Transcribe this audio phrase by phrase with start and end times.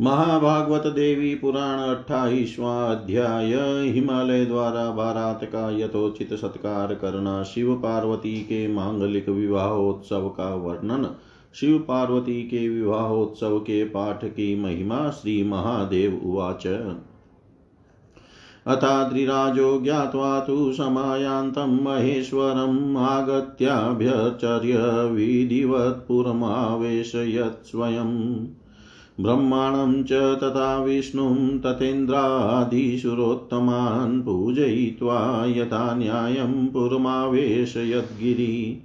[0.00, 8.68] महाभागवत देवी पुराण अट्ठाईसवा अध्याय हिमालय द्वारा बारात का यथोचित सत्कार करना, शिव पार्वती के
[8.68, 11.14] मांगलिक विवाहोत्सव का वर्णन,
[11.54, 16.66] शिव पार्वती के विवाहोत्सव के पाठ की महिमा श्री महादेव उवाच।
[18.66, 28.46] अथाद्रिराजो ज्ञात्वा तु समायान्तं महेश्वरम् आगत्याभ्यचर्य विधिवत्पुरमावेशयत् स्वयम्।
[29.20, 38.82] ब्रह्माणं च तथा विष्णुं तथेन्द्रादिशुरोत्तमान् पूजयित्वा यथा न्यायं पुरमावेशयद्गिरि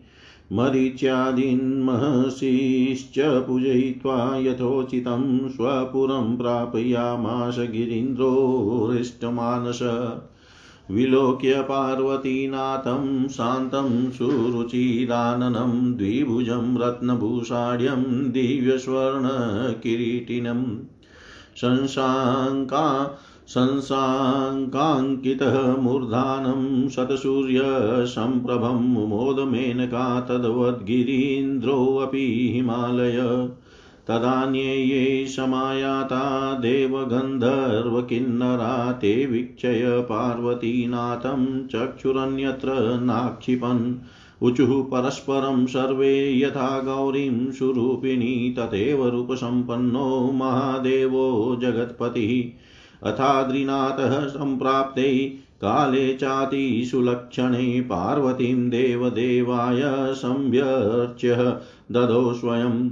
[0.51, 9.79] मरीच्यादीन्महर्षिश्च पूजयित्वा यथोचितं स्वपुरं प्रापयामाश गिरीन्द्रोरिष्टमानस।
[10.91, 20.77] विलोक्य पार्वतीनाथं शान्तं सुरुचिराननं द्विभुजं रत्नभूषाढ्यं दिव्यस्वर्णकिरीटिनं
[21.57, 23.15] शंशाङ्का
[23.49, 33.17] शंसाङ्काङ्कितः मूर्धानं शतसूर्यसम्प्रभं मोदमेनका तद्वद्गिरीन्द्रोऽपि हिमालय
[34.07, 43.95] तदान्ये समायाता देवगन्धर्वकिन्नरा ते वीक्षय पार्वतीनाथं चक्षुरन्यत्र नाक्षिपन्।
[44.43, 52.63] ऊचुः परस्परं सर्वे यथा गौरीं सुरूपिणी तथैव रूपसम्पन्नो महादेवो जगत्पतिः।
[53.11, 61.57] अथाद्रिनाथः सम्प्राप्ते काले चातिसुलक्षणे पार्वतीं देवदेवाय संव्यर्च्य।
[61.91, 62.89] ददौ स्वयम्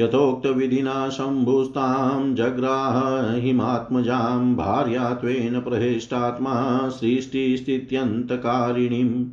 [0.00, 9.24] यथोक्तविधिना शम्भुस्तां जग्राह हिमात्मजां भार्यात्वेन प्रहेष्टात्मा सृष्टिस्थित्यन्तकारिणीं।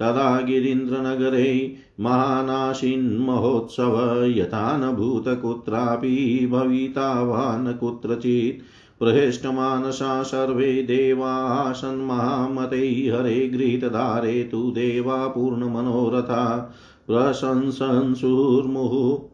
[0.00, 8.62] तदा गिरीन्द्रनगरे महानाशिन्महोत्सव यथा न भूतकुत्रापि भविता वा न कुत्रचित्
[9.02, 16.74] प्रहेष्टमानसा सर्वे देवासन्महामते हरे गृहीतधारे तु देवा पूर्णमनोरथा
[17.06, 19.27] प्रशंसन्सुर्मुहुः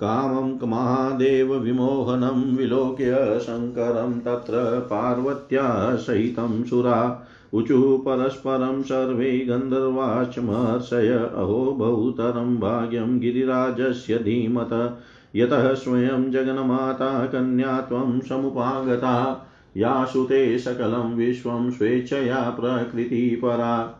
[0.00, 12.56] कामं महादेवविमोहनं विलोक्य शङ्करं तत्र पार्वत्या सहितं सुरा। ऊचुः परस्परं सर्वे गन्धर्वाश्च महर्षय अहो बहुतरं
[12.56, 14.98] भाग्यं गिरिराजस्य धीमत।
[15.36, 19.46] यतः स्वयं जगन्माता कन्या त्वं समुपागता।
[19.76, 23.99] यासु ते सकलं विश्वं स्वेच्छया प्रकृतिपरा।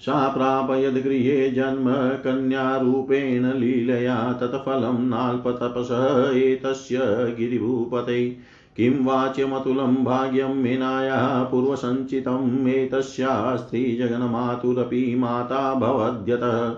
[0.00, 1.84] सा प्रापयद्गृहे जन्म
[2.24, 6.98] कन्यारूपेण लीलया तत्फलं नाल्पतपसः एतस्य
[7.38, 8.30] गिरिभूपते।
[8.76, 16.68] किं वाच्यमतुलं भाग्यं मेनायाः पूर्वसञ्चितम् एतस्या स्त्रीजगन्मातुरपि माता भवद्यतः।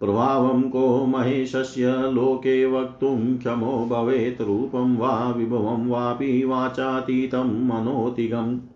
[0.00, 8.73] प्रभावं को महेशस्य लोके वक्तुं क्षमो भवेत्। रूपं वा विभवं वापि वाचातीतं मनोतिगम्।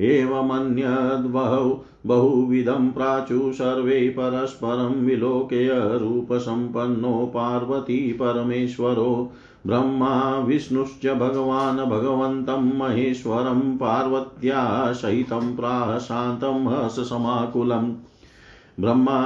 [0.00, 1.74] एवमन्यद्बहु
[2.06, 9.32] बहुविधं प्राचु सर्वे परस्परं विलोकय रूपसम्पन्नो पार्वती परमेश्वरो
[9.66, 17.92] ब्रह्मा विष्णुश्च भगवान् भगवन्तं महेश्वरं पार्वत्या सहितं प्राह शान्तं हससमाकुलम्
[18.80, 19.18] ब्रह्मा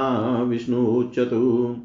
[0.43, 1.75] विष्णुच्चतु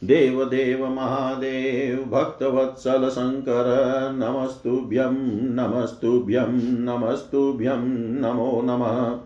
[0.04, 3.64] देवदेव महादेव, भक्तवत्सल शङ्कर
[4.14, 5.14] नमस्तुभ्यं
[5.54, 7.88] नमस्तुभ्यं नमस्तुभ्यं,
[8.20, 9.20] नमो नमः।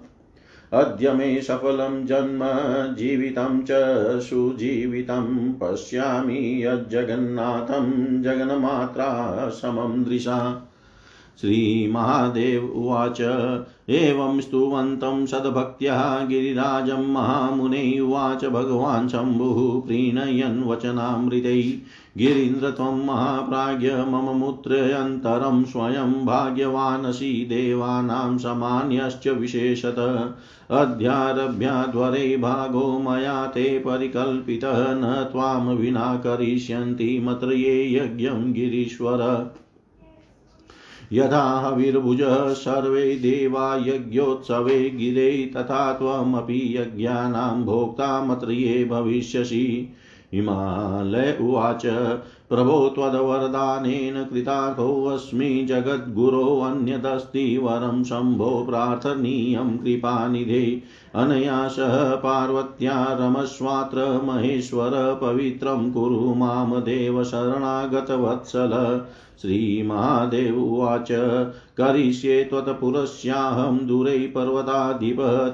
[0.73, 2.41] अद्य मे सफलं जन्म,
[2.95, 3.69] जीवितं च
[4.21, 10.68] सुजीवितं। पश्यामि यज्जगन्नाथं जगन्मात्रा समं दृशा
[11.41, 13.21] श्रीमहादेव उवाच।
[13.89, 21.63] एवं स्तुवन्तं सद्भक्त्या गिरिराजं महामुने उवाच। भगवान् शम्भुः प्रीणयन् वचनामृतै।
[22.19, 29.97] गिरीन्द्र त्वं महाप्राज्ञ, मम मूत्रयन्तरं स्वयं भाग्यवानसि देवानां समान्यश्च विशेषत।
[30.71, 39.51] अध्यारभ्याध्वरे भागो मया ते परिकल्पितः, न त्वां विना करिष्यन्ति मत्र ये यज्ञं गिरीश्वर।
[41.13, 49.95] यथा हविर्भुजः सर्वे देवा यज्ञोत्सवे गिरे तथा त्वमपि यज्ञानां भोक्ता मत्रिये भविष्यसि।
[50.35, 51.87] हिमालय उवाच
[52.49, 60.83] प्रभो त्वद्वरदानेन कृतार्थोऽस्मि जगद्गुरोऽन्यदस्ति वरं शम्भो प्रार्थनीयं कृपानिधे।
[61.15, 69.05] अनया सह पार्वत्या रमस्वात्र महेश्वर पवित्रं कुरु माँ देव शरणागतवत्सल।
[69.43, 71.09] श्रीमहादेव उवाच,
[71.77, 74.19] करिष्ये त्वत्पुरस्याहं दूरे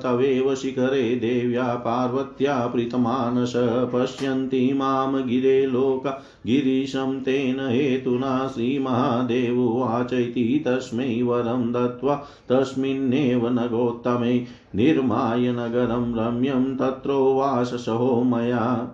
[0.03, 3.53] तवेव शिखरे देव्या पार्वत्या प्रीतमानस,
[3.95, 14.47] पश्यन्ति माँ गिरे लोका। गिरीशं तेन हेतुना श्रीमहादेव उवाच इति तस्मै वरं दत्त्वा तस्मिन्नेव नगोत्तमे
[14.75, 18.91] निर्माय नगरं रम्यं तत्रोवाससहो मया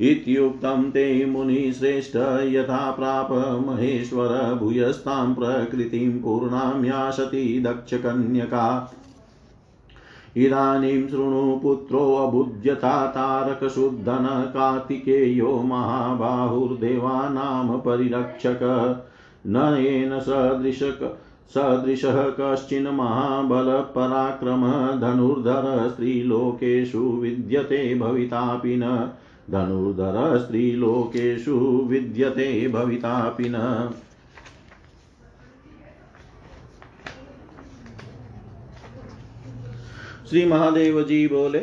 [0.00, 3.28] इत्युक्तं ते मुनिश्रेष्ठ यथा प्राप
[3.68, 8.94] महेश्वर भूयस्तां प्रकृतिं पूर्णां यासति दक्षकन्यका।
[10.36, 18.60] इदानीं शृणु पुत्रोऽबुध्यता तारकशुद्धन कार्तिकेयो महाबाहुर्देवानां परिरक्षक।
[19.46, 29.10] न येन सदृशक सदृशः कश्चिन् महाबलपराक्रमः धनुर्धर स्त्रीलोकेषु विद्यते भवितापि न
[29.50, 33.54] धनुर्धर स्त्रीलोकेषु विद्यते भवितापि न
[40.34, 41.60] श्री महादेव जी बोले,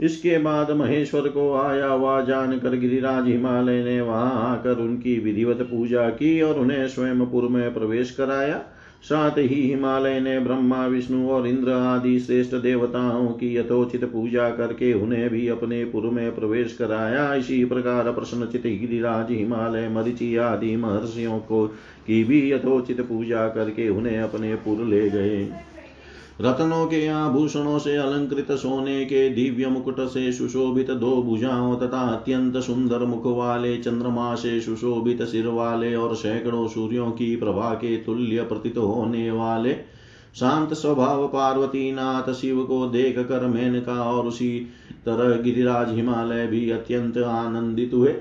[0.00, 6.08] इसके बाद महेश्वर को आया हुआ जानकर गिरिराज हिमालय ने वहाँ आकर उनकी विधिवत पूजा
[6.10, 8.62] की और उन्हें स्वयंपुर में प्रवेश कराया।
[9.02, 14.92] साथ ही हिमालय ने ब्रह्मा, विष्णु और इंद्र आदि श्रेष्ठ देवताओं की यथोचित पूजा करके
[14.94, 21.38] उन्हें भी अपने पुर में प्रवेश कराया। इसी प्रकार प्रश्नचित गिरिराज हिमालय मरिचि आदि महर्षियों
[21.38, 21.66] को
[22.06, 25.48] की भी यथोचित पूजा करके उन्हें अपने पुर ले गए।
[26.40, 32.56] रत्नों के आभूषणों से अलंकृत सोने के दिव्य मुकुट से सुशोभित दो भुजाओं तथा अत्यंत
[32.56, 38.42] सुंदर मुख वाले चंद्रमा से सुशोभित सिर वाले और सैकड़ों सूर्यों की प्रभा के तुल्य
[38.42, 39.74] प्रतीत होने वाले।
[40.34, 44.58] शांत स्वभाव पार्वती नाथ शिव को देख कर मेनका और उसी
[45.06, 48.14] तरह गिरिराज हिमालय भी अत्यंत आनंदित हुए।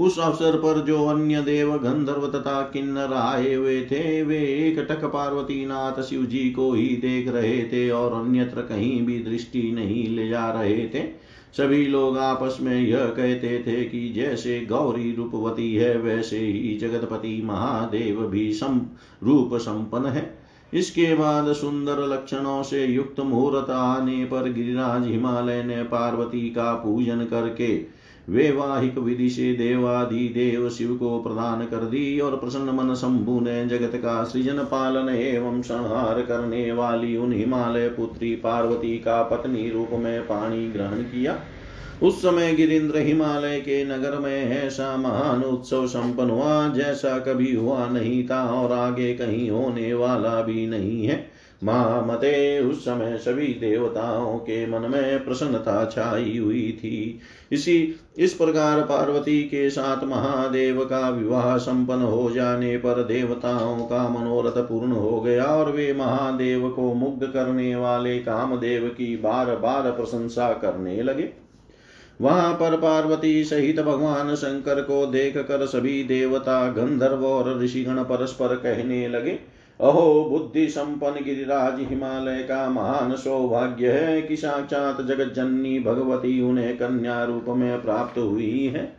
[0.00, 5.04] उस अवसर पर जो अन्य देव गंधर्व तथा किन्नर आए हुए थे, वे एक टक
[5.04, 10.08] पार्वती नाथ शिव जी को ही देख रहे थे और अन्यत्र कहीं भी दृष्टि नहीं
[10.08, 11.02] ले जा रहे थे।
[11.56, 17.42] सभी लोग आपस में यह कहते थे कि जैसे गौरी रूपवती है, वैसे ही जगतपति
[17.44, 18.80] महादेव भी सम
[19.22, 20.38] रूप संपन्न है।
[20.74, 27.24] इसके बाद सुंदर लक्षणों से युक्त मुहूर्त आने पर गिरिराज हिमालय ने पार्वती का पूजन
[27.24, 27.99] करके
[28.30, 33.66] वैवाहिक विधि से देवादि देव शिव को प्रदान कर दी और प्रसन्न मन शंभु ने
[33.66, 39.88] जगत का सृजन पालन एवं संहार करने वाली उन हिमालय पुत्री पार्वती का पत्नी रूप
[39.92, 41.38] में पानी ग्रहण किया।
[42.02, 47.88] उस समय गिरिंद्र हिमालय के नगर में ऐसा महान उत्सव संपन्न हुआ जैसा कभी हुआ
[47.88, 54.38] नहीं था और आगे कहीं होने वाला भी नहीं है। महामते उस समय सभी देवताओं
[54.38, 57.20] के मन में प्रसन्नता छाई हुई थी।
[57.52, 64.08] इसी, इस प्रकार पार्वती के साथ महादेव का विवाह संपन्न हो जाने पर देवताओं का
[64.08, 69.90] मनोरथ पूर्ण हो गया और वे महादेव को मुग्ध करने वाले कामदेव की बार बार
[69.90, 71.28] प्रशंसा करने लगे।
[72.20, 78.54] वहाँ पर पार्वती सहित भगवान शंकर को देख कर सभी देवता, गंधर्व और ऋषिगण परस्पर
[78.54, 85.78] कहने लगे अहो बुद्धि संपन्न गिरिराज हिमालय का महान सौभाग्य है कि साक्षात जगत जननी
[85.80, 88.92] भगवती उन्हें कन्या रूप में प्राप्त हुई है,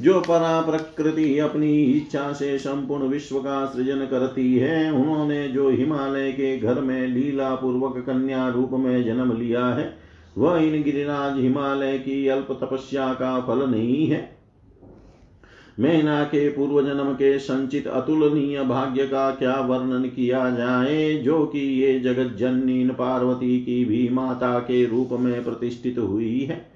[0.00, 6.32] जो परा प्रकृति अपनी इच्छा से संपूर्ण विश्व का सृजन करती है। उन्होंने जो हिमालय
[6.32, 9.92] के घर में लीला पूर्वक कन्या रूप में जन्म लिया है,
[10.38, 14.35] वह इन गिरिराज हिमालय की अल्प तपस्या का फल नहीं है।
[15.80, 21.14] मैना के पूर्व जन्म के संचित अतुलनीय भाग्य का क्या वर्णन किया जाए?
[21.14, 26.66] जो कि ये जगत जननी पार्वती की भी माता के रूप में प्रतिष्ठित हुई है।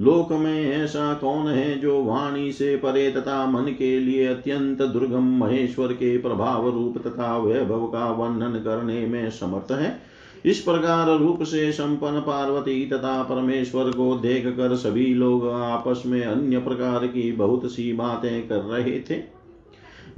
[0.00, 5.24] लोक में ऐसा कौन है जो वाणी से परे तथा मन के लिए अत्यंत दुर्गम
[5.24, 10.09] महेश्वर के प्रभाव रूप तथा वैभव का वर्णन करने में समर्थ है?
[10.44, 16.22] इस प्रकार रूप से संपन्न पार्वती तथा परमेश्वर को देख कर सभी लोग आपस में
[16.22, 19.40] अन्य प्रकार की बहुत सी बातें कर रहे थे।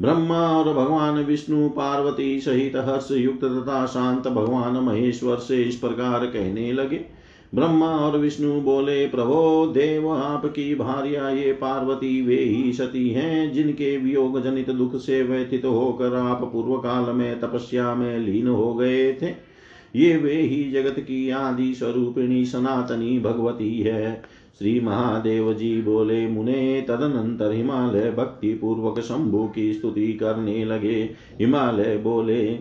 [0.01, 6.27] ब्रह्मा और भगवान विष्णु, पार्वती सहित हर्ष युक्त तथा शांत भगवान महेश्वर से इस प्रकार
[6.27, 7.01] कहने लगे।
[7.55, 13.97] ब्रह्मा और विष्णु बोले, प्रभो, देव आपकी भार्या ये पार्वती वे ही सती हैं, जिनके
[13.97, 19.13] वियोग जनित दुख से व्यथित होकर आप पूर्व काल में तपस्या में लीन हो गए
[19.13, 19.52] थे।
[19.97, 24.23] ये वे ही जगत की आदि स्वरूपिणी सनातनी भगवती है।
[24.59, 31.97] श्री महादेव जी बोले, मुने तदनंतर हिमालय भक्ति पूर्वक शंभु की स्तुति करने लगे। हिमालय
[31.97, 32.59] बोले,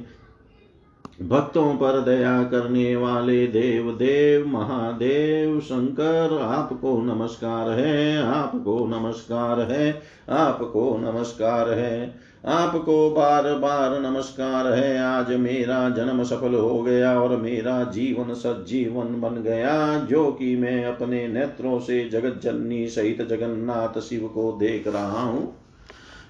[1.21, 10.01] भक्तों पर दया करने वाले देव देव महादेव, शंकर, आपको नमस्कार है, आपको नमस्कार है,
[10.29, 17.35] आपको नमस्कार है। आपको बार बार नमस्कार है। आज मेरा जन्म सफल हो गया और
[17.37, 23.99] मेरा जीवन सज्जीवन बन गया, जो कि मैं अपने नेत्रों से जगत जननी सहित जगन्नाथ
[23.99, 25.57] शिव को देख रहा हूँ।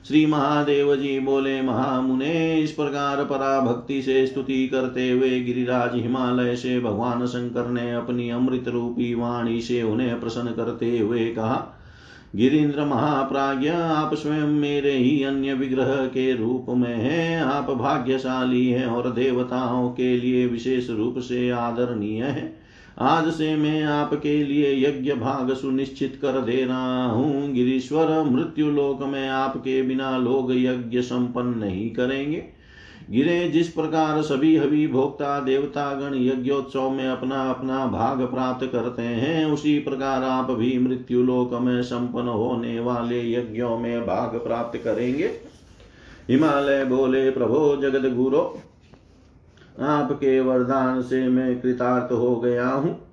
[0.08, 6.80] श्री महादेव जी बोले, महामुने, इस प्रकार पराभक्ति से स्तुति करते हुए गिरिराज हिमालय से
[6.80, 11.78] भगवान शंकर ने अपनी अमृत रूपी वाणी से उन्हें प्रसन्न करते हुए कहा
[12.36, 18.86] गिरीन्द्र महाप्राज्ञ, आप स्वयं मेरे ही अन्य विग्रह के रूप में हैं। आप भाग्यशाली हैं
[18.86, 22.62] और देवताओं के लिए विशेष रूप से आदरणीय है।
[23.00, 29.04] आज से मैं आपके लिए यज्ञ भाग सुनिश्चित कर दे रहा हूँ। गिरीश्वर मृत्यु लोक
[29.04, 32.61] में आपके बिना लोग यज्ञ संपन्न नहीं करेंगे।
[33.10, 39.46] गिरे जिस प्रकार सभी हवि भोक्ता देवतागण यज्ञोत्सव में अपना अपना भाग प्राप्त करते हैं,
[39.46, 45.32] उसी प्रकार आप भी मृत्यु लोक में संपन्न होने वाले यज्ञों में भाग प्राप्त करेंगे।
[46.30, 48.38] हिमालय बोले, प्रभो जगत गुरु
[49.84, 53.11] आपके वरदान से मैं कृतार्थ हो गया हूँ।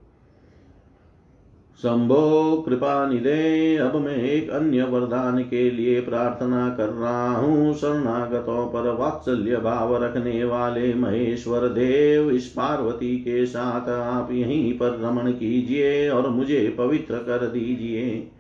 [1.79, 8.67] शंभो कृपा निदे, अब मैं एक अन्य वरदान के लिए प्रार्थना कर रहा हूँ। शरणागतों
[8.67, 15.31] पर वात्सल्य भाव रखने वाले महेश्वर देव, इस पार्वती के साथ आप यहीं पर रमण
[15.33, 18.31] कीजिए और मुझे पवित्र कर दीजिए।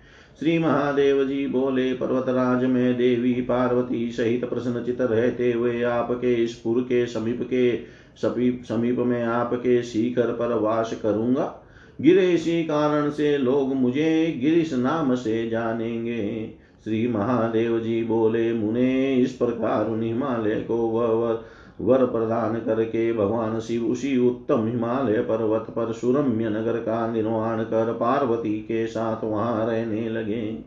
[0.40, 6.80] श्री महादेव जी बोले, पर्वतराज, में देवी पार्वती सहित प्रसन्नचित रहते हुए आपके इस पुर
[6.80, 7.76] के समीप के
[8.22, 11.64] समीप समीप में आपके शिखर पर वास करूँगा।
[12.00, 16.50] गिरे इसी कारण से लोग मुझे गिरीश नाम से जानेंगे।
[16.84, 21.44] श्री महादेव जी बोले, मुने, इस प्रकार उन हिमालय को वह
[21.80, 27.92] वर प्रदान करके भगवान शिव उसी उत्तम हिमालय पर्वत पर सुरम्य नगर का निर्माण कर
[27.92, 30.58] पार्वती के साथ वहाँ रहने लगे।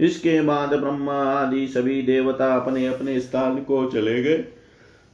[0.00, 4.44] इसके बाद ब्रह्मा आदि सभी देवता अपने अपने स्थान को चले गए।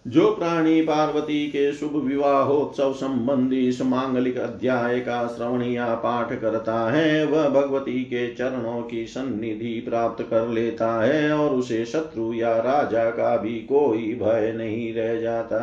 [0.06, 6.90] जो प्राणी पार्वती के शुभ विवाहोत्सव संबंधी इस मांगलिक अध्याय का श्रवण या पाठ करता
[6.90, 12.56] है, वह भगवती के चरणों की सन्निधि प्राप्त कर लेता है और उसे शत्रु या
[12.56, 15.60] राजा का भी कोई भय नहीं रह जाता।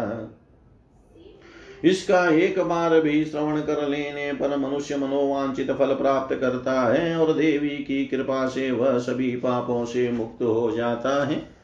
[1.83, 7.33] इसका एक बार भी श्रवण कर लेने पर मनुष्य मनोवांचित फल प्राप्त करता है और
[7.33, 11.58] देवी की कृपा से वह सभी पापों से मुक्त हो जाता है।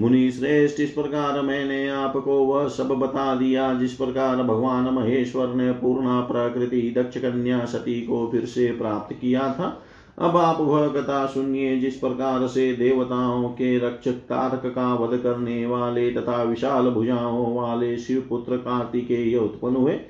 [0.00, 5.72] मुनि श्रेष्ठ, इस प्रकार मैंने आपको वह सब बता दिया, जिस प्रकार भगवान महेश्वर ने
[5.72, 9.82] पूर्णा प्रकृति दक्ष कन्या सती को फिर से प्राप्त किया था।
[10.18, 15.66] अब आप वह कथा सुनिए, जिस प्रकार से देवताओं के रक्षक तारक का वध करने
[15.66, 20.00] वाले तथा विशाल भुजाओं वाले शिव पुत्र कार्तिकेय उत्पन्न हुए।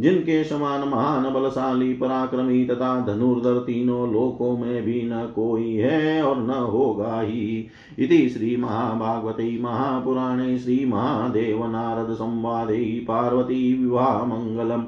[0.00, 6.42] जिनके समान महान बलशाली, पराक्रमी तथा धनुर्धर तीनों लोकों में भी न कोई है और
[6.42, 7.66] न होगा ही।
[7.98, 14.84] इति श्री महाभागवते महापुराणे श्री महादेव नारद संवादे पार्वती विवाह मंगलम।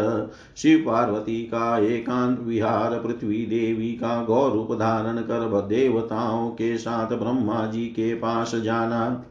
[0.56, 7.66] शिव पार्वती का एकांत विहार पृथ्वी देवी का गौरूप धारण कर देवताओं के साथ ब्रह्मा
[7.66, 9.24] जी के पास जाना।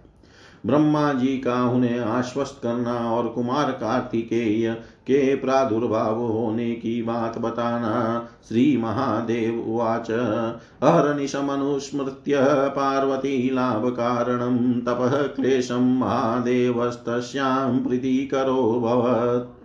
[0.66, 8.28] ब्रह्मा जी का उन्हें आश्वस्त करना और कुमार कार्तिकेय के प्रादुर्भाव होने की बात बताना
[8.50, 12.38] श्री महादेव उवाच। अहर्निशमनुस्मृत्य
[12.70, 19.60] पार्वती लाभकारणं तपः क्लेशं महादेवस्तस्यां प्रीतिकरोऽभवत्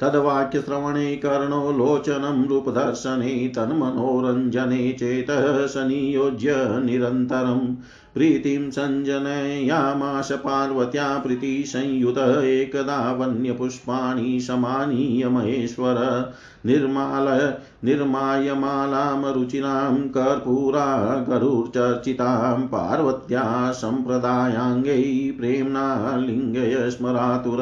[0.00, 7.76] तद्वाक्यश्रवणे कर्णो लोचनं रूपदर्शने तन्मनोरञ्जने चेतः सनियोज्य निरन्तरं
[8.14, 16.32] प्रीतिं सञ्जनयामाश पार्वत्या प्रीतिसंयुत एकदा वन्यपुष्पाणि समानीय महेश्वर।
[16.66, 27.58] निर्माल निर्मायमालां रुचिरां कर्पूरा गरुर्चर्चितां पार्वत्या सम्प्रदायाङ्गै प्रेम्णा लिङ्गय स्मरातुर।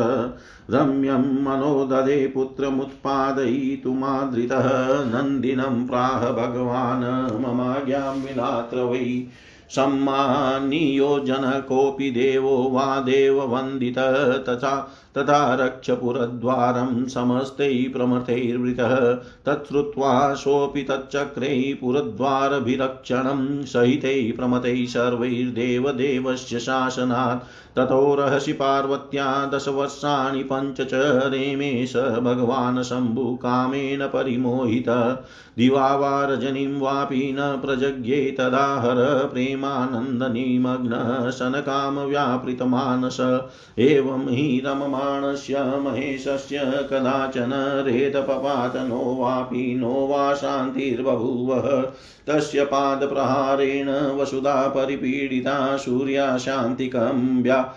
[0.70, 9.26] रम्यं मनो ददे पुत्रमुत्पादयितुमादृतः नन्दिनं प्राह भगवान् ममाज्ञां विनात्र वै
[9.70, 19.14] सम्मानीयो जनकोऽपि देवो वा देववन्दितः तथा तथा रक्षपुरद्वारं समस्तैः प्रमथैर्वृतः
[19.46, 27.46] तच्छ्रुत्वा सोऽपि तच्चक्रे पुरद्वारभिरक्षणं सहितैः प्रमथैः सर्वैर्देवदेवस्य शासनात्।
[27.76, 30.90] ततो रहसि पार्वत्या दशवर्षाणि पञ्च च
[31.26, 34.88] रेमे स भगवान् शम्भुकामेन परिमोहित।
[35.58, 39.26] दिवा वापि न प्रजज्ञे तदा हर
[39.60, 43.20] प्रेमानन्दनिमग्नः शनकामव्यापृतमानस
[43.78, 46.58] एवं हि रममाणस्य महेशस्य
[46.90, 47.50] कदाचन
[47.86, 51.82] रेतपपात नो वापि नो वा शान्तिर्बभूवः।
[52.26, 57.74] तस्य पादप्रहारेण वसुधा परिपीडिता सूर्या शान्तिकं व्या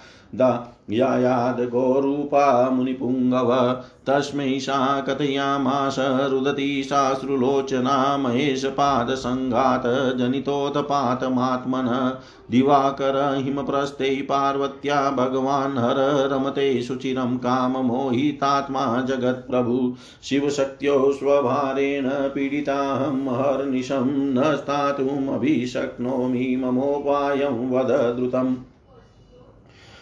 [0.93, 12.17] यायाद् गोरूपा मुनिपुङ्गव, तस्मै सा कथयामास रुदती साश्रुलोचना महेशपादसङ्घात जनितोत्पातमात्मन
[12.51, 26.61] दिवाकर हिमप्रस्थे पार्वत्या भगवान् हर रमते शुचिरं काममोहितात्मा जगत्प्रभु, शिवशक्त्यो स्वभारेण पीडिताहं हर्निशं न स्थातुमभिशक्नोमि
[26.65, 28.55] ममोपायं वद द्रुतम्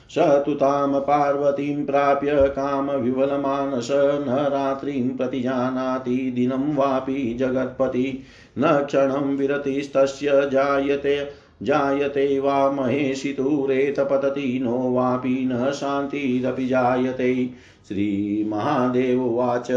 [0.10, 8.24] स तु तां पार्वतीं प्राप्य कामविवलमानस न रात्रिं प्रतिजानाति दिनं वापि जगत्पति।
[8.60, 11.28] न क्षणं विरतिस्तस्य जायते
[11.64, 17.50] जायते वा महेशितुरेतपतति नो वापि न शान्तिरपि जायते।
[17.90, 19.72] श्रीमहादेवोवाच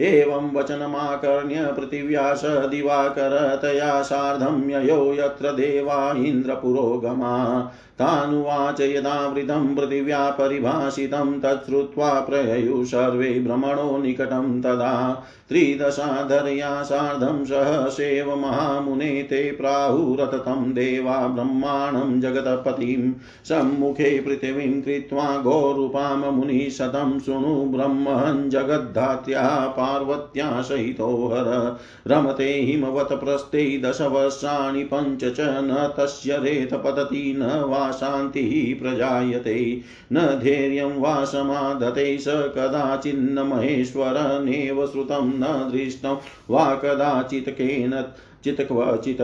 [0.00, 7.60] एवं वचनमाकर्ण्य पृथिव्या स दिवाकरतया सार्धं ययो यत्र देवा इन्द्रपुरोगमा।
[7.98, 19.52] तानुवाच यदावृतं पृथिव्या परिभाषितं, तच्छ्रुत्वा प्रययु सर्वे भ्रमणो निकटं तदा। त्रिदशाधरया सार्धं सहसेव महामुने ते
[19.52, 23.12] प्राहुरततं देवा ब्रह्माणं जगतपतिं।
[23.44, 31.78] सम्मुखे पृथिवीं कृत्वा गोरूपां मुनिशतं शृणु ब्रह्मन् जगद्धात्या पार्वत्या सहितो हर।
[32.08, 39.80] रमते हिमवत् प्रस्थे दशवर्षाणि पञ्च च न तस्य रेत पतति, न वा शान्तिः प्रजायते।
[40.12, 46.16] न धैर्यं वा समाधते स कदाचिन्न महेश्वरनेव श्रुतं न दृष्टं
[46.50, 48.04] वा कदाचित् केन
[48.44, 49.22] चित्क्वचित्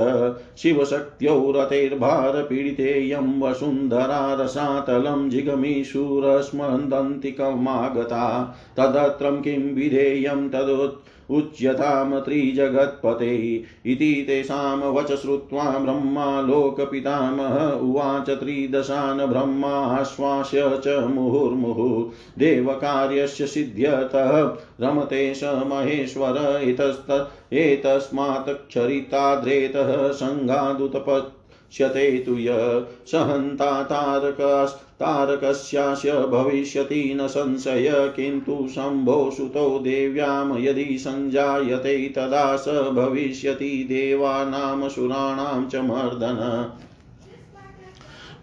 [0.58, 8.24] शिवशक्त्यौ रतेर्भारपीडितेयं वसुन्धरा रसातलं जिगमीशुरस्मन्दन्तिकमागता
[8.78, 13.36] तदत्रं किं विधेयं तदुत् उच्यतां त्रिजगत्पते
[13.86, 25.44] इति तेषां वच श्रुत्वा ब्रह्मा लोकपितामह उवाच त्रिदशान् ब्रह्माश्वास्य च मुहुर्मुहुः देवकार्यस्य सिद्ध्यतः रमते स
[25.44, 30.12] महेश्वर एतस्त, एतस्मात् क्षरिताद्रेतः
[31.78, 32.48] सङ्गादुतपच्यते तु य।
[33.06, 43.84] सहन्ता तारकस् तारकस्यास्य भविष्यति न संशय, किन्तु शम्भो सुतो देव्यां यदि सञ्जायते तदा स भविष्यति
[43.88, 46.70] देवानां सुराणां च मर्दन।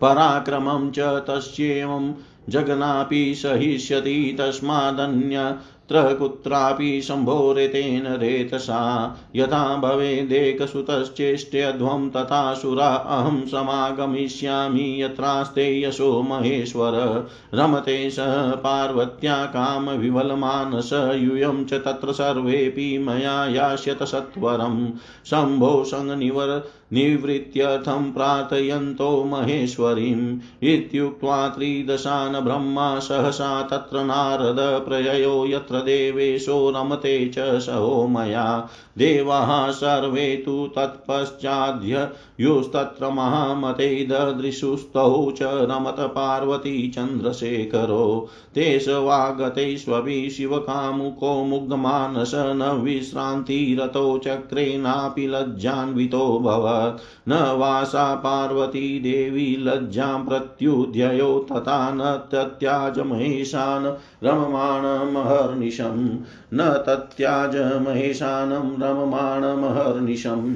[0.02, 2.14] पराक्रमं च तस्येवं
[2.50, 5.56] जगनापि सहिष्यति तस्मादन्य
[5.92, 18.18] यत्र कुत्रापि शम्भोरेतेन रेतसा। यथा भवेदेकसुतश्चेष्ट्यध्वं तथा सुरा। अहं समागमिष्यामि यत्रास्ते यशो महेश्वर। रमते स
[18.56, 24.94] पार्वत्या कामविवलमानस। यूयं च तत्र सर्वेऽपि मया यास्यत सत्वरं।
[25.26, 37.28] शम्भो सङ्निवर निवृत्त्यर्थं प्रार्थयन्तो महेश्वरीम् इत्युक्त्वा त्रिदशान् ब्रह्मा सहसा तत्र नारद प्रययो यत्र देवेशो रमते
[37.28, 51.44] च सहो मया। देवाः सर्वे तु तत्पश्चाद्युस्तत्र महामते ददृशुस्तौ च रमत पार्वती चन्द्रशेखरो। तेषवागतैष्वपि शिवकामुको
[51.44, 54.84] मुग्धमानस न विश्रान्तिरतो चक्रे
[55.20, 56.79] लज्जान्वितो भवत्
[57.28, 66.16] न वासा पार्वती देवी लज्जां प्रत्युध्ययो तथा न तत्याज महेशान् रममाणमहर्निशं।
[66.54, 70.56] न तत्याज महेशानं रममाणमहर्निशम्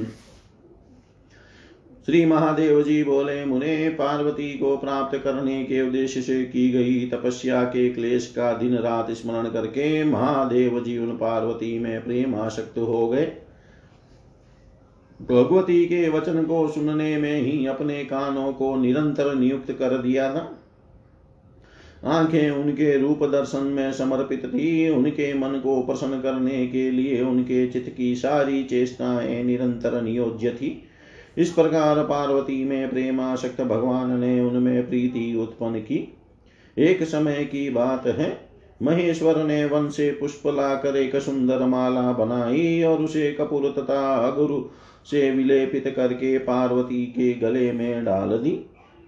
[2.05, 7.63] श्री महादेव जी बोले, मुने, पार्वती को प्राप्त करने के उद्देश्य से की गई तपस्या
[7.63, 13.07] के क्लेश का दिन रात स्मरण करके महादेव जी उन पार्वती में प्रेम आसक्त हो
[13.07, 13.33] गए।
[15.31, 20.59] भगवती के वचन को सुनने में ही अपने कानों को निरंतर नियुक्त कर दिया था।
[22.05, 27.67] आँखें उनके रूप दर्शन में समर्पित थी। उनके मन को प्रसन्न करने के लिए उनके
[27.67, 30.83] चित्त की सारी चेष्टाएँ निरंतर नियोज्य थी।
[31.37, 36.17] इस प्रकार पार्वती में प्रेमाशक्त भगवान ने उनमें प्रीति उत्पन्न की।
[36.77, 38.49] एक समय की बात है।
[38.83, 44.69] महेश्वर ने वन से पुष्प लाकर एक सुंदर माला बनाई और उसे कपूर तथा अगुरु
[45.05, 48.51] से विलेपित करके पार्वती के गले में डाल दी।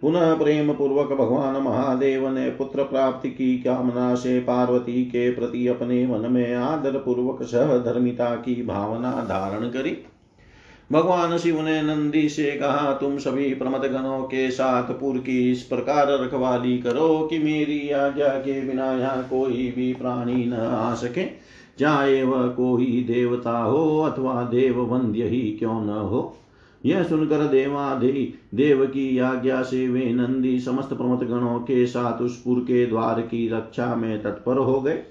[0.01, 6.05] पुनः प्रेम पूर्वक भगवान महादेव ने पुत्र प्राप्ति की कामना से पार्वती के प्रति अपने
[6.07, 9.97] मन में आदर पूर्वक सहधर्मिता की भावना धारण करी।
[10.91, 15.61] भगवान शिव ने नंदी से कहा, तुम सभी प्रमद गणों के साथ पुर की इस
[15.61, 21.54] प्रकार रखवाली करो कि मेरी आज्ञा के बिना यहाँ कोई भी प्राणी न आ सके।
[21.79, 26.37] चाहे वह कोई देवता हो अथवा देव वंद्य ही क्यों न हो?
[26.85, 32.41] यह सुनकर देवादि देव की आज्ञा से वे नंदी समस्त प्रमत गणों के साथ उस
[32.41, 35.03] पुर के द्वार की रक्षा में तत्पर हो गए।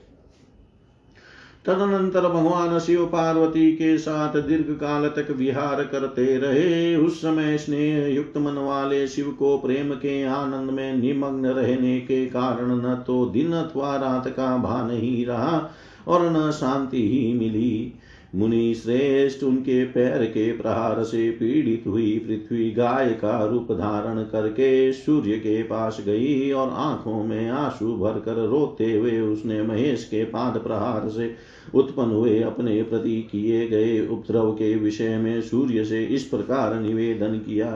[1.66, 8.14] तदनंतर भगवान शिव पार्वती के साथ दीर्घ काल तक विहार करते रहे। उस समय स्नेह
[8.14, 13.26] युक्त मन वाले शिव को प्रेम के आनंद में निमग्न रहने के कारण न तो
[13.26, 15.70] दिन अथवा रात का भान ही रहा।
[16.08, 17.92] और न शांति ही मिली।
[18.34, 24.92] मुनि श्रेष्ठ उनके पैर के प्रहार से पीड़ित हुई पृथ्वी गाय का रूप धारण करके
[24.92, 30.58] सूर्य के पास गई और आँखों में आँसू भरकर रोते हुए उसने महेश के पाद
[30.58, 31.34] प्रहार से
[31.74, 37.38] उत्पन्न हुए अपने प्रति किए गए उपद्रव के विषय में सूर्य से इस प्रकार निवेदन
[37.38, 37.70] किया।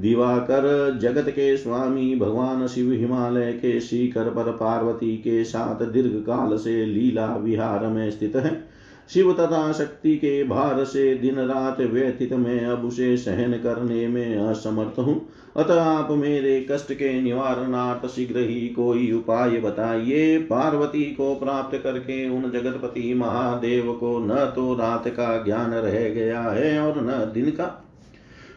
[0.00, 6.56] दिवाकर जगत के स्वामी, भगवान शिव हिमालय के शिखर पर पार्वती के साथ दीर्घ काल
[6.56, 8.70] से लीला विहार में स्थित है।
[9.14, 14.36] शिव तथा शक्ति के भार से दिन रात व्यथित में अब उसे सहन करने में
[14.36, 15.20] असमर्थ हूँ।
[15.56, 22.28] अतः आप मेरे कष्ट के निवारणार्थ शीघ्र ही कोई उपाय बताइए। पार्वती को प्राप्त करके
[22.30, 27.50] उन जगतपति महादेव को न तो रात का ज्ञान रह गया है और न दिन
[27.50, 27.89] का।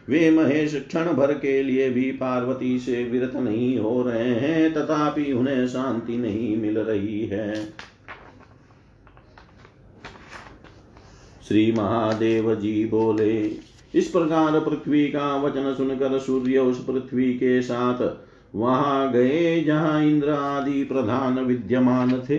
[0.08, 5.32] वे महेश क्षण भर के लिए भी पार्वती से विरत नहीं हो रहे हैं, तथापि
[5.32, 7.72] उन्हें शांति नहीं मिल रही है।
[11.48, 13.40] श्री महादेव जी बोले,
[13.94, 18.18] इस प्रकार पृथ्वी का वचन सुनकर सूर्य उस पृथ्वी के साथ
[18.54, 22.38] वहाँ गए, जहाँ इंद्र आदि प्रधान विद्यमान थे।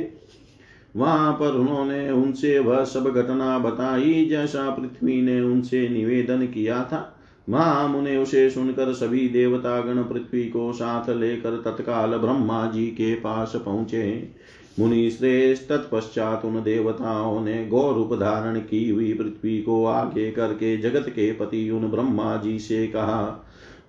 [0.95, 7.11] वहाँ पर उन्होंने उनसे वह सब घटना बताई, जैसा पृथ्वी ने उनसे निवेदन किया था।
[7.49, 13.53] महाम ने उसे सुनकर सभी देवतागण पृथ्वी को साथ लेकर तत्काल ब्रह्मा जी के पास
[13.55, 14.33] पहुँचे।
[14.79, 20.77] मुनि श्रेष्ठ तत्पश्चात उन देवताओं ने गौ रूप धारण की हुई पृथ्वी को आगे करके
[20.77, 23.23] जगत के पति उन ब्रह्मा जी से कहा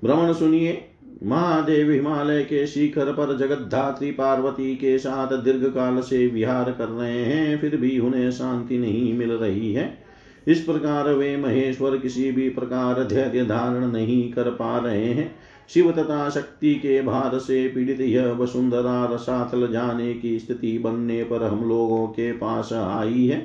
[0.05, 0.83] भ्रमण सुनिए,
[1.25, 6.89] महादेव हिमालय के शिखर पर जगत धात्री पार्वती के साथ दीर्घ काल से विहार कर
[6.89, 10.06] रहे हैं, फिर भी उन्हें शांति नहीं मिल रही है।
[10.47, 15.35] इस प्रकार वे महेश्वर किसी भी प्रकार धैर्य धारण नहीं कर पा रहे हैं।
[15.69, 21.43] शिव तथा शक्ति के भार से पीड़ित यह वसुंधरा रसातल जाने की स्थिति बनने पर
[21.43, 23.39] हम लोगों के पास आई है।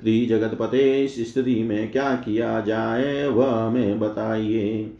[0.00, 4.96] त्रिजगत पते इस स्थिति में क्या किया जाए, वह हमें बताइए।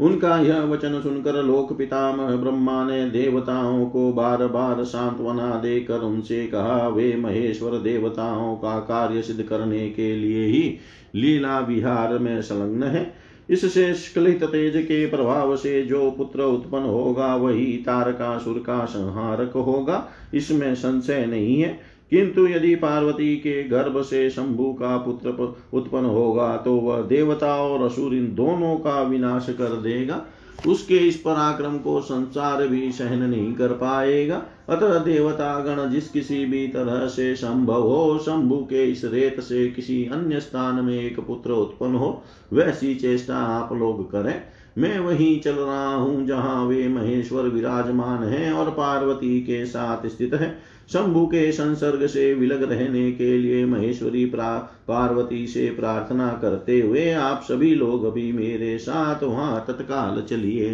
[0.00, 6.46] उनका यह वचन सुनकर लोक पितामह ब्रह्मा ने देवताओं को बार बार सांत्वना देकर उनसे
[6.46, 10.78] कहा, वे महेश्वर देवताओं का कार्य सिद्ध करने के लिए ही
[11.14, 13.14] लीला विहार में संलग्न है।
[13.50, 20.08] इससे स्खलित तेज के प्रभाव से जो पुत्र उत्पन्न होगा, वही तारकासुर का संहारक होगा।
[20.34, 21.80] इसमें संशय नहीं है।
[22.12, 27.82] किंतु यदि पार्वती के गर्भ से शंभु का पुत्र उत्पन्न होगा तो वह देवता और
[27.82, 30.24] असुर इन दोनों का विनाश कर देगा।
[30.68, 36.44] उसके इस पराक्रम को संसार भी सहन नहीं कर पाएगा। अतः देवता गण जिस किसी
[36.44, 41.20] भी तरह से संभव हो, शंभु के इस रेत से किसी अन्य स्थान में एक
[41.20, 44.40] पुत्र उत्पन्न हो, वैसी चेष्टा आप लोग करें।
[44.78, 50.34] मैं वहीं चल रहा हूँ जहाँ वे महेश्वर विराजमान हैं और पार्वती के साथ स्थित
[50.34, 50.56] है।
[50.90, 57.42] शंभु के संसर्ग से विलग रहने के लिए महेश्वरी पार्वती से प्रार्थना करते हुए आप
[57.42, 60.70] सभी लोग अभी मेरे साथ वहाँ तत्काल चलिए।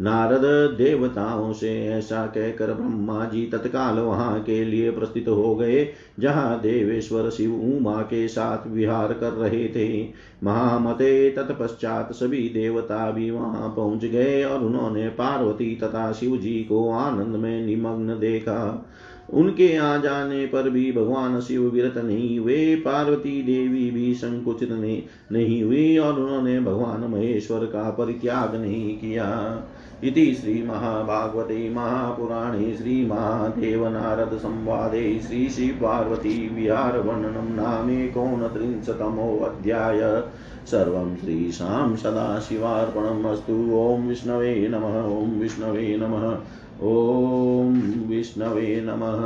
[0.00, 0.44] नारद
[0.76, 5.86] देवताओं से ऐसा कहकर ब्रह्मा जी तत्काल वहाँ के लिए प्रस्थित हो गए,
[6.20, 10.02] जहाँ देवेश्वर शिव उमा के साथ विहार कर रहे थे।
[10.44, 16.88] महामते तत्पश्चात सभी देवता भी वहाँ पहुँच गए और उन्होंने पार्वती तथा शिव जी को
[16.90, 18.90] आनंद में निमग्न देखा।
[19.32, 25.02] उनके आ जाने पर भी भगवान शिव विरत नहीं हुए पार्वती देवी भी संकुचित नहीं,
[25.32, 29.62] नहीं हुई और उन्होंने भगवान महेश्वर का परित्याग नहीं किया।
[30.04, 40.22] इति श्रीमहाभागवते महापुराणे श्रीमहादेवनारदसंवादे श्रीशिवपार्वती विहारवर्णनं नामेकोनत्रिंशतमोऽध्याय
[40.66, 46.38] सर्वं श्रीशां सदाशिवार्पणम् अस्तु ॐ विष्णवे नमः ॐ विष्णवे नमः।
[46.82, 47.74] ॐ
[48.06, 49.20] विष्णवे नमः।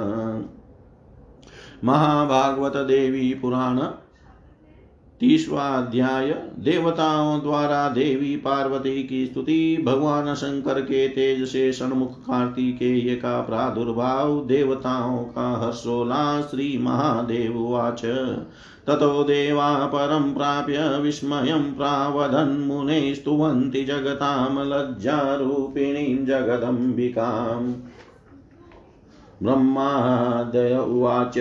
[1.85, 3.81] महाभागवत देवी पुराण
[5.21, 13.41] तीसवाध्याय देवताओं द्वारा देवी पार्वती की स्तुति, भगवान शंकर के तेज से सन्मुख कार्तिकेय का
[13.41, 18.05] प्रादुर्भाव, देवताओं का हर्षोल्लास, श्री महादेव उवाच
[18.87, 27.75] ततो देवा परं प्राप्य विस्मयं प्रावधन्मुने स्तुवन्ति जगतां लज्जारूपिणीं जगदम्बिकाम्।
[29.43, 31.39] ब्रह्मादय उवाच।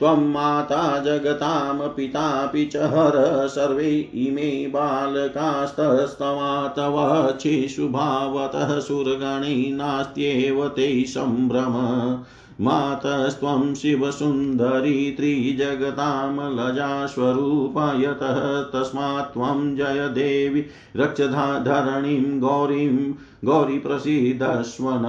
[0.00, 12.18] त्वं माता जगतां पितापि च हर सर्वे इमे बालकास्तस्तमा तव शिशुभावतः सुरगणे नास्त्येव ते सम्भ्रम
[12.60, 20.64] मातस्त्वं शिवसुन्दरी त्रिजगतां लजास्वरूपा यतः तस्मात् त्वं जय देवि
[20.96, 23.12] रक्षधरणीं गौरीं
[23.44, 25.02] गौरीप्रसीदस्वन।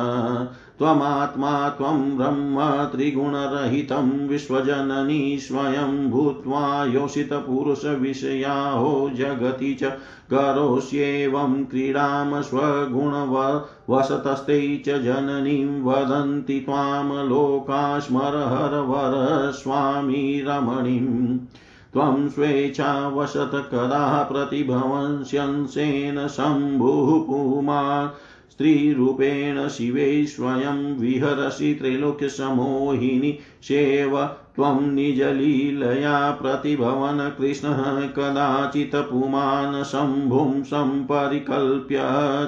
[0.82, 9.84] त्वमात्मा त्वं ब्रह्म त्रिगुणरहितं विश्वजननी स्वयं भूत्वा योषितपुरुषविषया हो जगति च
[10.34, 21.38] करोष्येवं क्रीडां स्वगुणवसतस्ते च जननीं वदन्ति त्वां लोकास्मरहरवर स्वामी रमणीम्
[21.94, 28.10] त्वं स्वेच्छावशत कदा प्रतिभवंस्यंसेन शम्भुः पुमान्
[28.52, 33.32] स्त्रीरूपेण शिवे स्वयं विहरसि त्रैलोक्यसमोहिनि
[33.64, 42.00] शेव त्वं निजलीलया प्रतिभवन कृष्णः कदाचित् पुमान् शम्भुं सम्परिकल्प्य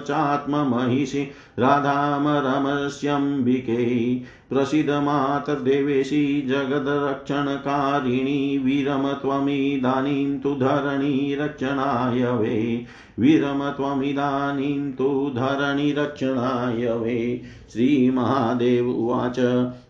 [0.07, 12.85] चात्ममहिषि राधामरमस्यम्बिके प्रसीदमातर्देवेशी जगद्रक्षणकारिणी वीरम त्वमिदानीं तु धरणी रक्षणाय वे।
[13.19, 17.41] वीरम त्वमिदानीं तु धरणिरक्षणाय वे।
[17.73, 19.39] श्रीमहादेव उवाच।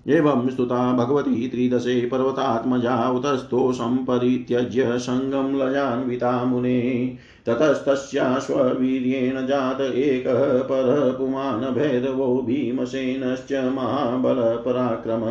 [0.08, 12.42] एवं स्तुता भगवती त्रिदशे पर्वतात्मजा उतस्थो परित्यज्य सङ्गं लयान्विता मुने। ततस्तस्याश्ववीर्येण जात एकः परपुमान् भैरवो
[12.42, 15.22] भीमसेनश्च महाबलपराक्रम।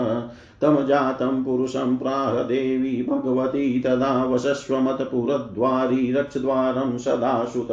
[0.63, 7.69] तं जातं पुरुषं प्राह देवी भगवती तदा वशस्वमतपुरद्वारी रक्षद्वारं सदा सुत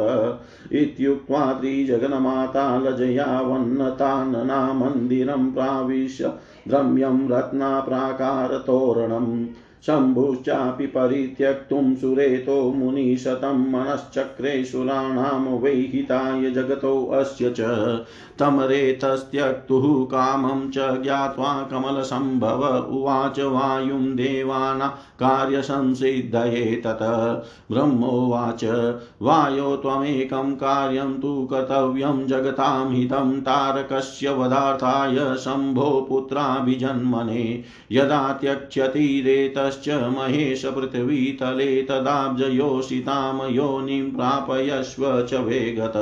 [0.72, 6.32] इत्युक्त्वा त्रिजगन्माता लजयावन्नतान्ना प्राविश्य
[6.68, 9.46] द्रम्यं रत्नाप्राकारतोरणम्।
[9.86, 17.60] शम्भुश्चापि परित्यक्तुं सुरेतो मुनिशतं मनश्चक्रे सुराणां वैहिताय जगतोऽस्य च
[18.38, 24.88] तमरेतस्त्यक्तुः कामं च ज्ञात्वा कमलसम्भव उवाच वायुं देवाना
[25.20, 26.98] कार्यसंसिद्धये तत।
[27.72, 28.64] ब्रह्मोवाच,
[29.22, 37.62] वायो त्वमेकं कार्यं तु कर्तव्यं जगतां हितं तारकस्य वधार्थाय शम्भो पुत्राभिजन्मने।
[37.92, 39.22] यदा त्यक्ष्यति
[39.70, 45.92] रेतश्च महेश पृथ्वीतले तदाब्जयोषितां योनिं प्रापयस्व च वेगत।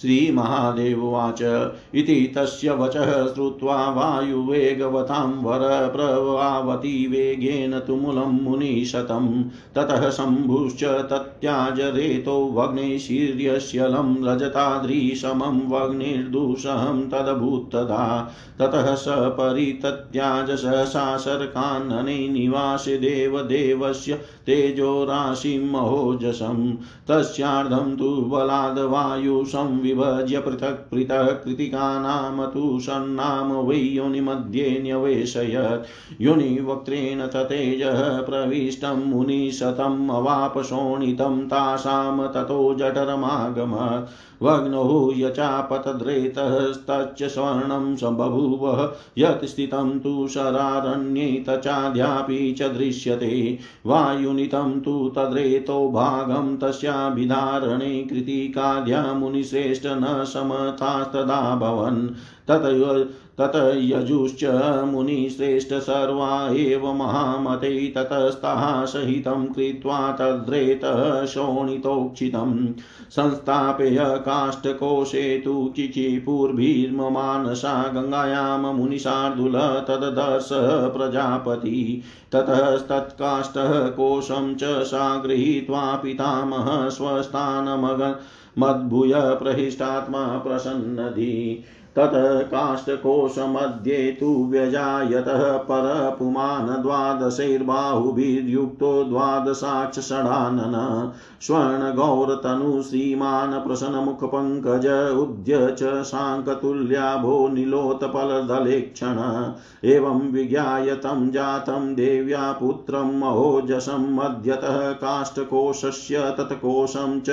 [0.00, 1.42] श्रीमहादेववाच
[1.94, 15.70] इति तस्य वचः श्रुत्वा वायुवेगवतां वरप्रवावती वेगेन तुमुलं मुनिशतं। ततः शम्भुश्च तत्याज रेतो वग्निशीर्यशलं रजताद्रीशमं
[15.70, 24.14] वग्निर्दूषहं तदभूत्तदा। ततः स परितत्याज सहसा शर्कान्नने निवासे देवदेवस्य
[24.46, 26.72] तेजोराशिं महोजसं।
[27.08, 29.44] तस्यार्धं तु बलाद्वायु
[29.90, 35.86] संविभज्य पृथक् पृथक् कृतिकानां तु सन्नाम वै योनिमध्ये न्यवेशयत्।
[36.20, 44.08] योनिवक्त्रेण ततेजः प्रविष्टं मुनिशतम् अवाप शोणितं तासां ततो जठरमागमत्।
[44.42, 56.56] वग्नौ यचापतद्रेतस्तच्च स्वर्णं सम्बभूवः, यत् स्थितं तु शरारण्ये तचाद्यापि च दृश्यते। वायुनितं तु तद्रेतो भागं,
[56.56, 62.14] तस्याभिधारणे कृतिकाद्या मुनिश्रेष्ठ न समथास्तदा भवन्।
[62.48, 64.44] तत तत यजुश्च
[64.84, 72.68] मुनिश्रेष्ठ सर्वा एव महामते ततस्ताः सहितं कृत्वा तद्रेतः शोणितोक्षितम्।
[73.10, 80.48] संस्थाप्य काष्ठकोशे तु चिचिपूर्भिर्ममानसा गङ्गायां मुनिशार्दूल तददर्श
[80.96, 88.14] प्रजापति। ततस्तत्काष्ठः कोशं च सा गृहीत्वा पितामह स्वस्थानमगन्
[88.58, 91.64] मद्भूय प्रहिष्टात्मा प्रसन्नधि।
[91.96, 100.76] ततः काष्ठकोशमध्ये तु व्यजायतः परपुमान् द्वादशैर्बाहुभिर्युक्तो द्वादशाक्षषडानन
[101.46, 104.86] स्वर्णगौरतनु श्रीमान् प्रसन्नमुखपङ्कज
[105.22, 109.18] उद्य च शाङ्कतुल्याभो नीलोत्पलदलेक्षण
[109.94, 117.30] एवं विज्ञाय तं जातं देव्या पुत्रं महोजसं मध्यतः काष्ठकोशस्य तत्कोशं च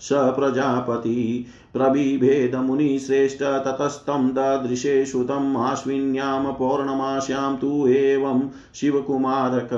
[0.00, 1.44] स प्रजापति
[1.76, 9.70] प्रबिभेदमुनिश्रेष्ठ ततस्तं ददृशे श्रुतम् आश्विन्यां पौर्णमास्यां तु एवं शिवकुमारक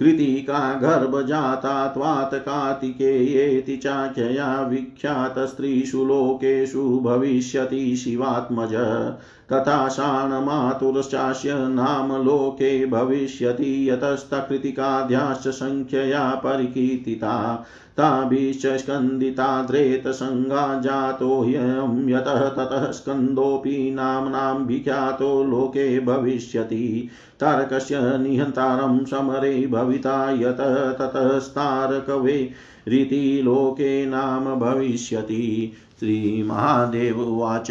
[0.00, 8.74] कृतिका गर्भजाता त्वात् कार्तिकेयेति चाख्यया विख्यातस्त्रीषु लोकेषु भविष्यति शिवात्मज।
[9.52, 17.64] तथा शाणमातुरश्चास्य नाम लोके भविष्यति यतस्तकृतिकाद्याश्च सङ्ख्यया परिकीर्तिता,
[17.96, 27.08] ताभिश्च स्कन्दिताद्रेतसङ्गा जातो ह्ययं यतः ततः स्कन्दोऽपि नाम्नां विख्यातो लोके भविष्यति।
[27.40, 32.50] तारकस्य निहन्तारं समरे भविता, यतः ततस्तारकवे
[32.88, 35.72] रीति लोके नाम भविष्यति।
[36.04, 37.70] श्रीमहादेव उवाच।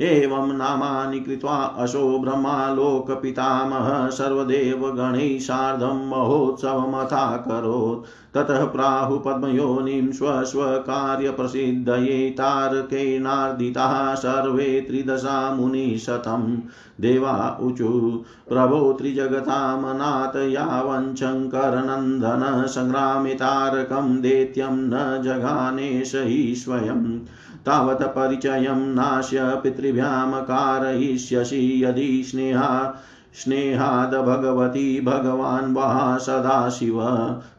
[0.00, 15.54] एवं नामानि कृत्वा असो ब्रह्मालोकपितामह सर्वदेवगणैः सार्धं महोत्सवमथाकरोत् ततः प्राहु पद्मयोनिं स्वस्वकार्यप्रसिद्धये तारकेणार्दिताः सर्वे त्रिदशा
[15.54, 16.58] मुनिशतं।
[17.00, 27.18] देवा ऊचु प्रभो त्रिजगतामनाथ यावञ्शङ्करनन्दन सङ्ग्रामे तारकं दैत्यं न जघानेश हि स्वयं
[27.66, 33.02] तावत् परिचयं नाश्य पितृभ्यां कारयिष्यसि यदि स्नेहा
[33.36, 37.00] स्नेहाद भगवती भगवान् वा सदाशिव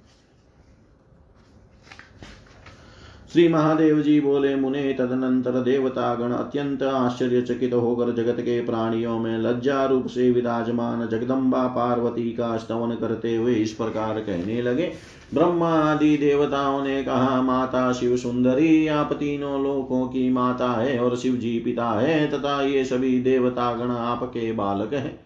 [3.33, 9.85] श्री महादेव जी बोले, मुने तदनंतर देवतागण अत्यंत आश्चर्यचकित होकर जगत के प्राणियों में लज्जा
[9.85, 14.91] रूप से विराजमान जगदम्बा पार्वती का स्तवन करते हुए इस प्रकार कहने लगे।
[15.33, 21.15] ब्रह्मा आदि देवताओं ने कहा, माता शिव सुंदरी, आप तीनों लोकों की माता है और
[21.15, 25.19] शिव जी पिता है, तथा ये सभी देवतागण आपके बालक हैं।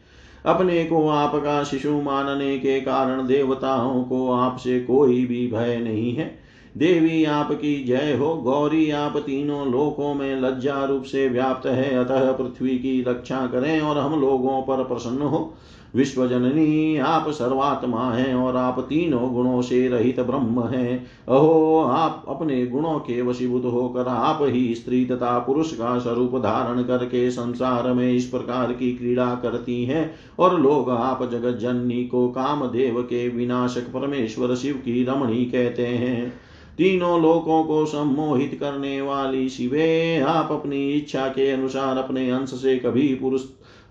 [0.45, 6.44] अपने को आपका शिशु मानने के कारण देवताओं को आपसे कोई भी भय नहीं है।
[6.77, 12.31] देवी आपकी जय हो, गौरी आप तीनों लोकों में लज्जा रूप से व्याप्त है। अतः
[12.31, 15.53] पृथ्वी की रक्षा करें और हम लोगों पर प्रसन्न हो।
[15.95, 22.67] विश्वजननी, आप सर्वात्मा हैं और आप तीनों गुणों से रहित ब्रह्म हैं। अहो, आप अपने
[22.67, 28.13] गुणों के वशीभूत होकर आप ही स्त्री तथा पुरुष का स्वरूप धारण करके संसार में
[28.13, 33.93] इस प्रकार की क्रीड़ा करती हैं और लोग आप जगत जननी को कामदेव के विनाशक
[33.93, 36.44] परमेश्वर शिव की रमणी कहते हैं।
[36.77, 42.77] तीनों लोकों को सम्मोहित करने वाली शिवे, आप अपनी इच्छा के अनुसार अपने अंश से
[42.77, 43.41] कभी पुरुष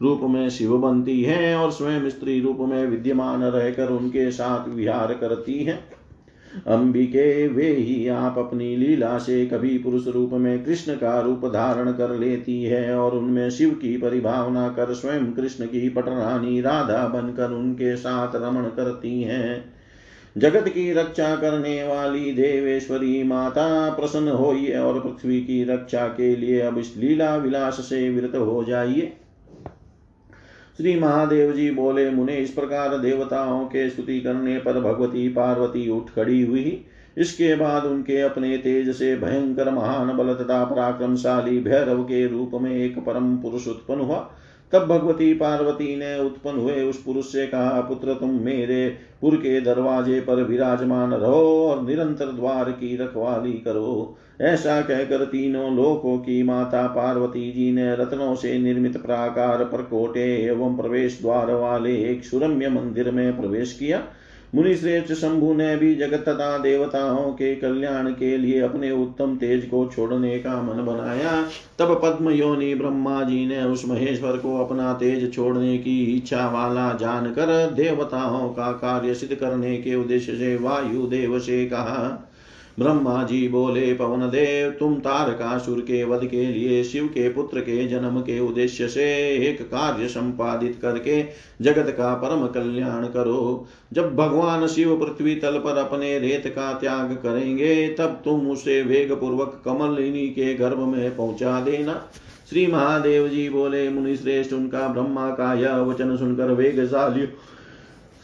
[0.03, 5.14] रूप में शिव बनती है और स्वयं स्त्री रूप में विद्यमान रहकर उनके साथ विहार
[5.14, 6.05] करती है।
[6.66, 11.93] अंबिके, वे ही आप अपनी लीला से कभी पुरुष रूप में कृष्ण का रूप धारण
[11.93, 17.51] कर लेती है और उनमें शिव की परिभावना कर स्वयं कृष्ण की पटरानी राधा बनकर
[17.51, 19.74] उनके साथ रमण करती हैं।
[20.39, 26.61] जगत की रक्षा करने वाली देवेश्वरी माता प्रसन्न होइए और पृथ्वी की रक्षा के लिए
[26.61, 29.12] अब इस लीला विलास से विरत हो जाइए।
[30.76, 36.11] श्री महादेव जी बोले, मुने, इस प्रकार देवताओं के स्तुति करने पर भगवती पार्वती उठ
[36.11, 36.85] खड़ी हुई
[37.19, 42.75] इसके बाद उनके अपने तेज से भयंकर महान बल तथा पराक्रमशाली भैरव के रूप में
[42.77, 44.31] एक परम पुरुष उत्पन्न हुआ।
[44.73, 48.89] तब भगवती पार्वती ने उत्पन्न हुए उस पुरुष से कहा, पुत्र, तुम मेरे
[49.21, 55.77] पुर के दरवाजे पर विराजमान रहो और निरंतर द्वार की रखवाली करो। ऐसा कहकर तीनों
[55.77, 61.53] लोकों की माता पार्वती जी ने रत्नों से निर्मित प्राकार पर कोटे एवं प्रवेश द्वार
[61.53, 64.03] वाले एक सुरम्य मंदिर में प्रवेश किया।
[64.55, 69.64] मुनि श्रेष्ठ शंभु ने भी जगत तथा देवताओं के कल्याण के लिए अपने उत्तम तेज
[69.64, 71.42] को छोड़ने का मन बनाया।
[71.78, 76.92] तब पद्म योनि ब्रह्मा जी ने उस महेश्वर को अपना तेज छोड़ने की इच्छा वाला
[76.92, 82.30] जानकर देवताओं का कार्य सिद्ध करने के उद्देश्य से वायु देव से कहा
[82.79, 87.89] ब्रह्मा जी बोले, पवन देव, तुम तारकासुर के वध के लिए, शिव के पुत्र के
[87.89, 89.05] जन्म के उद्देश्य से
[89.49, 91.22] एक कार्य संपादित करके
[91.61, 97.12] जगत का परम कल्याण करो। जब भगवान शिव पृथ्वी तल पर अपने रेत का त्याग
[97.12, 102.11] करेंगे, तब तुम उसे वेग पूर्वक कमलिनी के गर्भ में पहुँचा देना।
[102.51, 107.27] श्री महादेव जी बोले मुनि श्रेष्ठ उनका ब्रह्मा का यह वचन सुनकर वेगशाली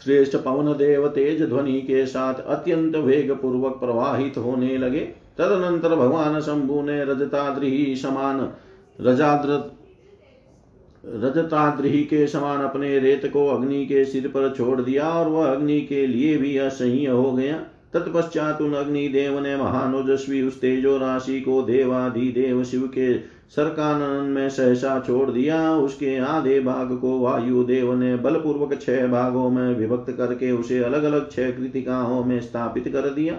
[0.03, 4.99] श्रेष्ठ पवन देव तेज ध्वनि के साथ अत्यंत वेग पूर्वक प्रवाहित होने लगे।
[5.37, 8.49] तदनंतर भगवान शंभु ने रजताद्रि समान,
[9.01, 9.63] रजाद्र
[11.05, 15.79] रजताद्रि के समान अपने रेत को अग्नि के सिर पर छोड़ दिया और वह अग्नि
[15.81, 17.55] के लिए भी असह्य हो गया।
[17.93, 23.13] तत्पश्चात उन अग्निदेव ने महानोजस्वी उस तेजो राशि को देवाधिदेव शिव के
[23.55, 29.49] सरकानन में सहसा छोड़ दिया। उसके आधे भाग को वायु देव ने बलपूर्वक छह भागों
[29.49, 33.35] में विभक्त करके उसे अलग अलग छह कृतिकाओं में स्थापित कर दिया।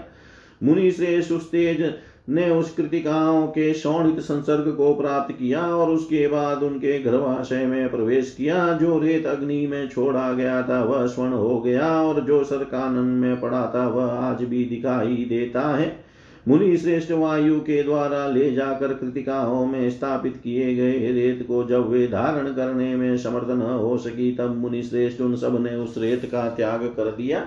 [0.63, 1.95] मुनि श्रेष्ठ तेज
[2.29, 7.91] ने उस कृतिकाओं के शौणित संसर्ग को प्राप्त किया और उसके बाद उनके गर्भाशय में
[7.91, 12.45] प्रवेश किया। जो रेत अग्नि में छोड़ा गया था, वह स्वर्ण हो गया और जो
[12.45, 16.12] सरकानन में पड़ा था, वह आज भी दिखाई देता है।
[16.49, 21.89] मुनि श्रेष्ठ वायु के द्वारा ले जाकर कृतिकाओं में स्थापित किए गए रेत को जब
[21.89, 26.25] वे धारण करने में समर्थ न हो सकी, तब मुनि श्रेष्ठ उन सबने उस रेत
[26.25, 27.47] का त्याग कर दिया।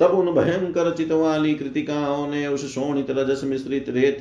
[0.00, 4.18] तब उन भयंकर चित वाली कृतिकाओं ने उस शोणित रजस मिश्रित रेत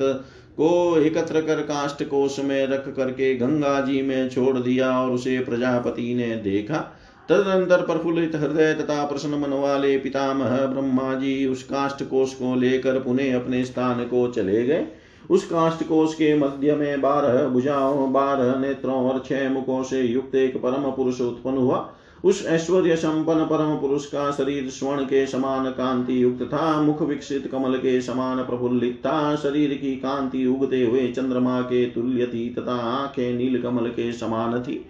[0.57, 5.39] को एकत्र कर काष्ट कोष में रख करके गंगा जी में छोड़ दिया और उसे
[5.39, 6.92] प्रजापति ने देखा।
[7.29, 12.99] तदनंतर प्रफुल्लित हृदय तथा प्रसन्न मन वाले पितामह ब्रह्मा जी उस काष्ट कोष को लेकर
[12.99, 14.85] पुनः अपने स्थान को चले गए।
[15.29, 20.35] उस काष्ट कोष के मध्य में बारह भुजाओं, बारह नेत्रों और छह मुखों से युक्त
[20.35, 21.93] एक परम पुरुष उत्पन्न हुआ।
[22.23, 27.47] उस ऐश्वर्य संपन्न परम पुरुष का शरीर स्वर्ण के समान कांति युक्त था। मुख विकसित
[27.47, 32.75] कमल के समान प्रफुल्लित था। शरीर की कांति उगते हुए चंद्रमा के तुल्य थी तथा
[32.75, 34.85] आँखें नील कमल के समान थी।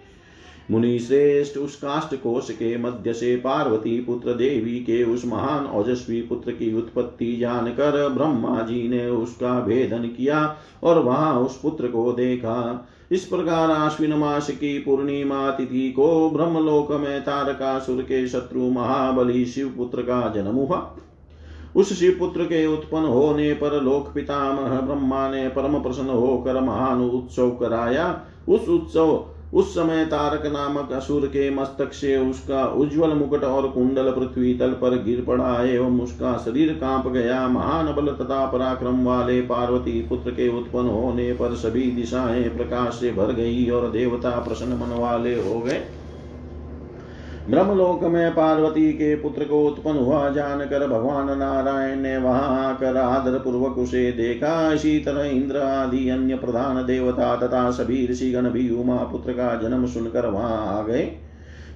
[0.70, 6.22] मुनि श्रेष्ठ उस काष्ट कोश के मध्य से पार्वती पुत्र देवी के उस महान ओजस्वी
[6.22, 12.12] पुत्र की उत्पत्ति जानकर ब्रह्मा जी ने उसका भेदन किया और वहाँ उस पुत्र को
[12.12, 19.44] देखा। इस प्रकार आश्विन मास की पूर्णिमा तिथि को ब्रह्मलोक में तारकासुर के शत्रु महाबली
[19.46, 20.96] शिव पुत्र का जन्म हुआ।
[21.76, 27.50] उस शिवपुत्र के उत्पन्न होने पर लोक पितामह ब्रह्मा ने परम प्रसन्न होकर महान उत्सव
[27.50, 33.68] कराया। उस उत्सव उस समय तारक नामक असुर के मस्तक से उसका उज्जवल मुकुट और
[33.68, 39.04] कुंडल पृथ्वी तल पर गिर पड़ा एवं उसका शरीर काँप गया। महान बल तथा पराक्रम
[39.04, 44.30] वाले पार्वती पुत्र के उत्पन्न होने पर सभी दिशाएँ प्रकाश से भर गई और देवता
[44.30, 45.82] प्रसन्न मन वाले हो गए।
[47.50, 53.38] ब्रह्मलोक में पार्वती के पुत्र को उत्पन्न हुआ जानकर भगवान नारायण ने वहाँ आकर आदर
[53.38, 58.96] पूर्वक उसे देखा इसी तरह इंद्र आदि अन्य प्रधान देवता तथा सभी ऋषिगण भी उमा
[59.12, 61.04] पुत्र का जन्म सुनकर वहाँ आ गए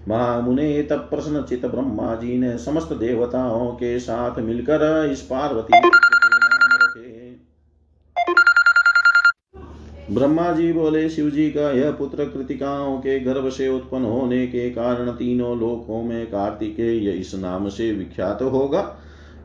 [0.08, 5.80] महामुने तब प्रश्न चित ब्रह्मा जी ने समस्त देवताओं के साथ मिलकर इस पार्वती
[10.11, 14.70] ब्रह्मा जी बोले शिव जी का यह पुत्र कृतिकाओं के गर्भ से उत्पन्न होने के
[14.70, 18.80] कारण तीनों लोकों में कार्तिकेय इस नाम से विख्यात होगा।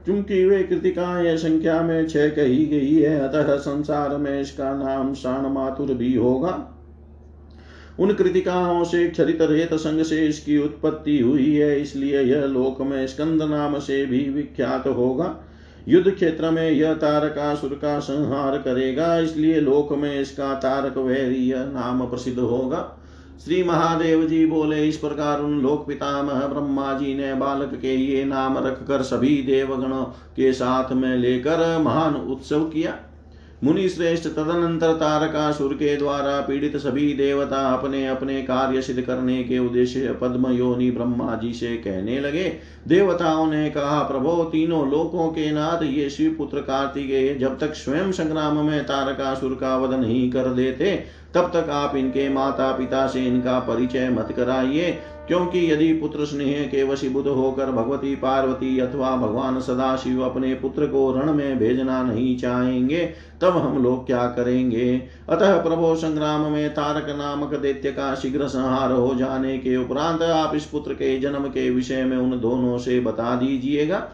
[0.05, 5.51] क्योंकि वे कृतिकाएँ संख्या में छह कही गई है, अतः संसार में इसका नाम शान
[5.51, 6.69] मातुर भी होगा।
[7.99, 13.07] उन कृतिकाओं से क्षरित रेत संग से इसकी उत्पत्ति हुई है, इसलिए यह लोक में
[13.07, 15.39] स्कंद नाम से भी विख्यात होगा।
[15.87, 22.05] युद्ध क्षेत्र में यह तारकासुर का संहार करेगा, इसलिए लोक में इसका तारक वैरिय नाम
[22.09, 22.89] प्रसिद्ध होगा।
[23.45, 28.23] श्री महादेव जी बोले, इस प्रकार उन लोक पितामह ब्रह्मा जी ने बालक के ये
[28.25, 30.03] नाम रखकर सभी देवगणों
[30.35, 32.97] के साथ में लेकर महान उत्सव किया।
[33.63, 39.59] मुनि श्रेष्ठ तदनंतर तारकासुर के द्वारा पीड़ित सभी देवता अपने अपने कार्य सिद्ध करने के
[39.59, 42.43] उद्देश्य पद्म योनि ब्रह्मा जी से कहने लगे।
[42.87, 48.11] देवताओं ने कहा, प्रभो, तीनों लोकों के नाथ ये शिव पुत्र कार्तिकेय जब तक स्वयं
[48.11, 51.03] संग्राम में तारकासुर का वध नहीं कर देते
[51.35, 54.91] तब तक आप इनके माता पिता से इनका परिचय मत कराइए,
[55.27, 61.11] क्योंकि यदि पुत्र स्नेह के वशीभूत होकर भगवती, पार्वती अथवा भगवान सदाशिव अपने पुत्र को
[61.11, 63.05] रण में भेजना नहीं चाहेंगे,
[63.41, 64.95] तब हम लोग क्या करेंगे?
[65.29, 70.55] अतः प्रभो संग्राम में तारक नामक दैत्य का शीघ्र संहार हो जाने के उपरांत आप
[70.55, 74.07] इस पुत्र के जन्म के विषय में उन दोनों से बता दीजिएगा।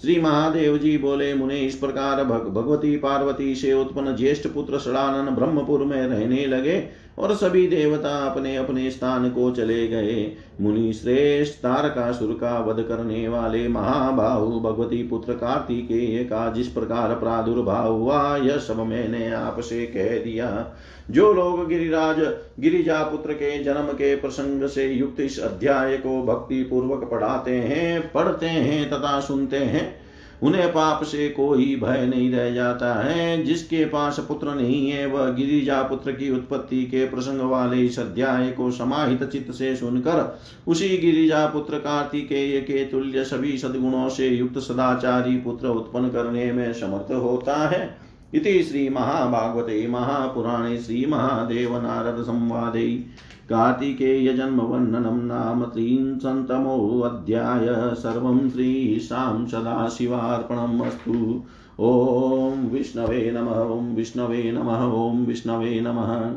[0.00, 5.30] श्री महादेव जी बोले मुने इस प्रकार भग, भगवती पार्वती से उत्पन्न ज्येष्ठ पुत्र सड़ानन
[5.30, 6.78] ब्रह्मपुर में रहने लगे।
[7.18, 13.28] और सभी देवता अपने अपने स्थान को चले गए। मुनि श्रेष्ठ तारकासुर का वध करने
[13.28, 20.24] वाले महाबाहु भगवती पुत्र कार्तिकेय का जिस प्रकार प्रादुर्भाव हुआ, यह सब मैंने आपसे कह
[20.24, 20.76] दिया।
[21.10, 22.20] जो लोग गिरिराज,
[22.60, 28.12] गिरिजा पुत्र के जन्म के प्रसंग से युक्त इस अध्याय को भक्ति पूर्वक पढ़ाते हैं,
[28.12, 30.05] पढ़ते हैं तथा सुनते हैं
[30.42, 35.30] उन्हें पाप से कोई भय नहीं रह जाता है। जिसके पास पुत्र नहीं है, वह
[35.30, 40.88] गिरिजा पुत्र की उत्पत्ति के प्रसंग वाले इस अध्याय को समाहित चित्त से सुनकर उसी
[40.88, 47.12] गिरिजा पुत्र कार्तिकेय के तुल्य सभी सदगुणों से युक्त सदाचारी पुत्र उत्पन्न करने में समर्थ
[47.12, 53.04] होता है। इति श्री महाभागवते महापुराणे श्री महादेव नारद संवादे।
[53.48, 61.42] कार्तिकेयजन्मवर्णनं नाम त्रिंशन्तमोऽध्याय सर्वं श्रीशां सदाशिवार्पणम् अस्तु।
[61.80, 66.32] ॐ विष्णवे नमः, ॐ विष्णवे नमः, ॐ विष्णवे नमः।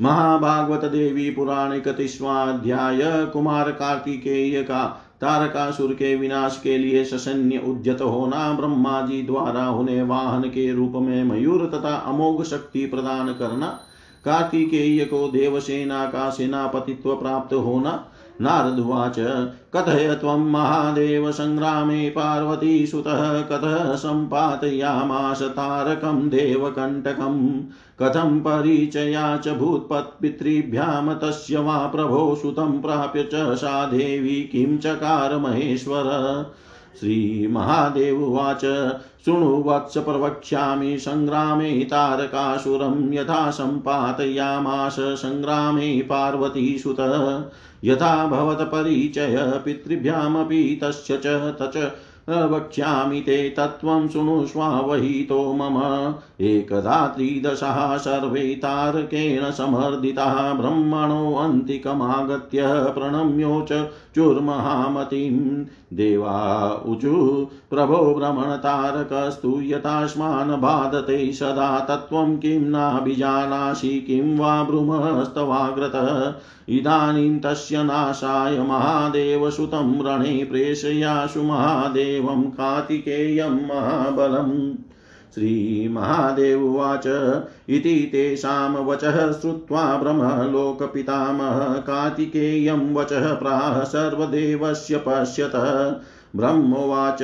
[0.00, 8.52] महाभागवत देवी पुराण इकतीसवाध्याय कुमार कार्तिकेय का तारकासुर के विनाश के लिए ससन्य उद्यत होना
[8.52, 13.80] ब्रह्मा जी द्वारा उन्हें वाहन के रूप में मयूर तथा अमोघ शक्ति प्रदान करना
[14.24, 18.08] कार्तिकेय को देवसेना का सेनापतित्व प्राप्त होना
[18.40, 19.16] नारदुवाच
[19.76, 27.60] कथय त्वं महादेव सङ्ग्रामे पार्वती सुतः, कथः सम्पातयामास तारकं देवकण्टकं
[28.00, 36.02] कथं परिचया च भूत्पत्पितृभ्यां तस्य वा प्रभो सुतं प्राप्य च सा देवी किं चकार महेश्वर
[37.00, 38.92] श्रीमहादेव उवाच।
[39.24, 46.96] शृणु वत्स प्रवक्ष्यामि, सङ्ग्रामे तारकासुरं यथा सम्पातयामास, सङ्ग्रामे पार्वतीसुत।
[47.84, 51.92] यथा भवतपरिचय पितृभ्यामपि तस्य च तच।
[52.28, 63.72] वक्ष्यामि ते तत्त्वं शृणुष्वावहितो मम। एकदा त्रिदशः सर्वे तारकेण समर्दिताः ब्रह्मणोऽन्तिकमागत्य प्रणम्योच
[64.14, 65.64] चुर्महामतिं।
[65.96, 76.34] देवा ऊचु प्रभो भ्रमणतारकस्तु यथास्मान् बाधते सदा। तत्त्वं किं नाभिजानासि, किं वा ब्रूमस्तवाग्रतः
[76.68, 84.74] इदानीं तस्य नाशाय महादेवसुतं रणे प्रेषयाशु महादेवं कार्तिकेयं महाबलम्।
[85.34, 87.06] श्रीमहादेव उवाच
[87.68, 95.94] इति तेषां वचः श्रुत्वा ब्रह्मलोकपितामह कार्तिकेयं वचः प्राह सर्वदेवस्य पश्यतः।
[96.36, 97.22] ब्रह्मोवाच,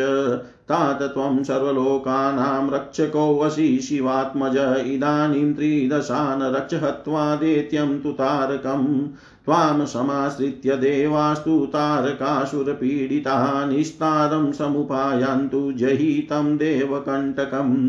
[0.68, 4.56] तात त्वं सर्वलोकानां रक्षकोऽसि शिवात्मज,
[4.86, 9.09] इदानीं त्रिदशान् रक्ष हत्वा दैत्यं तु तारकम्।
[9.49, 17.88] त्वां समाश्रित्य देवास्तु तारकासुरपीडिता निस्तारं समुपायान्तु जहितं देवकण्टकम्।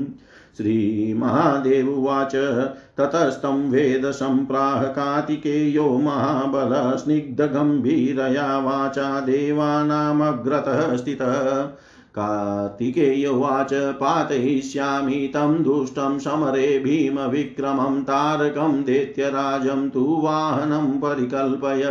[0.57, 2.32] श्रीमहादेववाच
[2.97, 11.70] ततस्तं वेदसम्प्राह कार्तिकेयो महाबलस्निग्धगम्भीरया वाचा देवानामग्रतः स्थितः।
[12.20, 21.84] कार्तिकेयवाच पातयिष्यामि तं दुष्टं समरे भीमविक्रमं तारकं दैत्यराजं तु वाहनं परिकल्पय।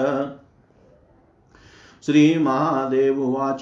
[2.07, 3.61] श्रीमहादेववाच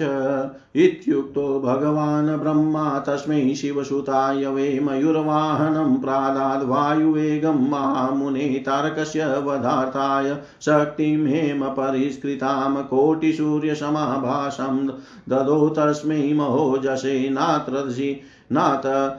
[0.77, 14.89] इत्युक्तो भगवान् ब्रह्मा तस्मै शिवसुताय वै मयूरवाहनं प्रादाद्वायुवेगं महामुने तारकस्य वधार्थाय शक्तिं हेमपरिष्कृतां कोटिसूर्यसमाभासं
[15.29, 18.21] ददौ तस्मै महोजसे नात्रदि
[18.53, 19.17] नाथ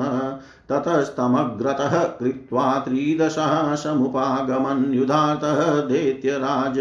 [0.72, 6.80] ततस्तमग्रतः कृत्वा त्रिदशः समुपागमन् युधातः दैत्यराज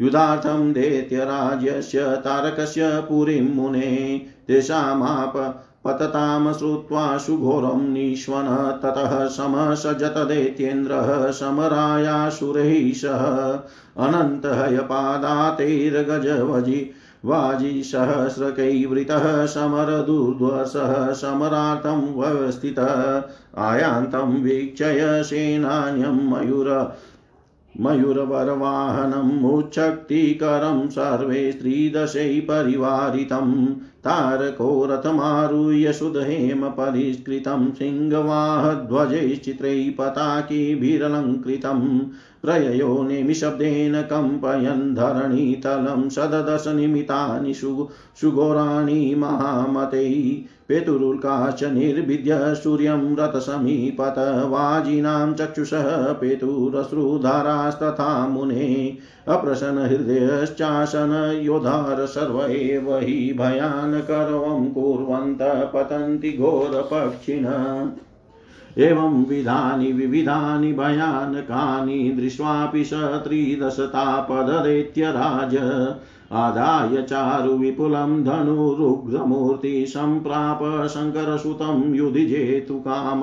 [0.00, 4.18] युधार्थं दैत्यराज्यस्य तारकस्य पुरीं मुने
[4.48, 5.32] तेषामाप
[5.84, 8.46] पततां श्रुत्वा सुघोरं निष्वन
[8.82, 13.24] ततः समसजत दैत्येन्द्रः समरायासुरैः सह
[14.06, 16.90] अनन्तहयपादातैर्गजवजि
[17.24, 23.22] वाजिसहस्रकैवृतः समरदुर्ध्वसः समरार्थं व्यवस्थितः।
[23.58, 26.96] आयान्तं वीक्षय सेनान्यं मयूर
[27.80, 42.10] मयूरवरवाहनम् उच्छक्तिकरं सर्वे स्त्रीदशै परिवारितं। तारको रथमारुह्य सुदहेम परिष्कृतं सिंहवाहध्वजैश्चित्रैः पताकीभिरलङ्कृतं।
[42.42, 47.88] प्रययो निमिशब्देन कम्पयन् धरणीतलं सददशनिमितानि सु
[48.20, 63.34] सुघोराणि महामतैः पेतुरुल्काश्च निर्भिद्य सूर्यं रथसमीपत वाजिनां चक्षुषः पेतुरश्रुधारास्तथा मुने अप्रसन्नहृदयश्चासन योधार सर्व एव हि
[63.38, 67.90] भयानकरवं कुर्वन्तः पतन्ति घोरपक्षिणः।
[68.78, 75.56] एवं विधानि विविधानि भयानकानि दृष्ट्वापि स त्रिदशतापददैत्यराज
[76.32, 81.94] आदाय चारुविपुलं धनुरुग्रमूर्ति सम्प्राप शङ्करसुतं
[82.80, 83.20] काम।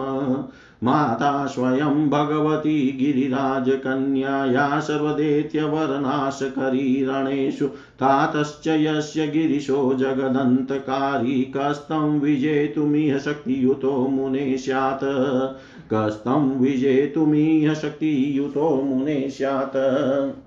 [0.86, 15.04] माता स्वयं भगवती गिरिराजकन्याया सर्वदेत्यवरनाशकरी रणेषु। तातश्च यस्य गिरिशो जगदन्तकारी, कस्तं विजेतुमिह शक्तियुतो मुने स्यात्।
[15.94, 20.45] कस्तं विजेतुमिह शक्तियुतो मुने स्यात्।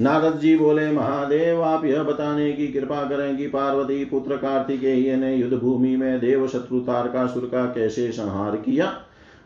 [0.00, 5.34] नारद जी बोले, महादेव, आप यह बताने की कृपा करें कि पार्वती पुत्र कार्तिकेय ने
[5.34, 8.86] युद्ध भूमि में देव शत्रु तारकासुर का कैसे संहार किया?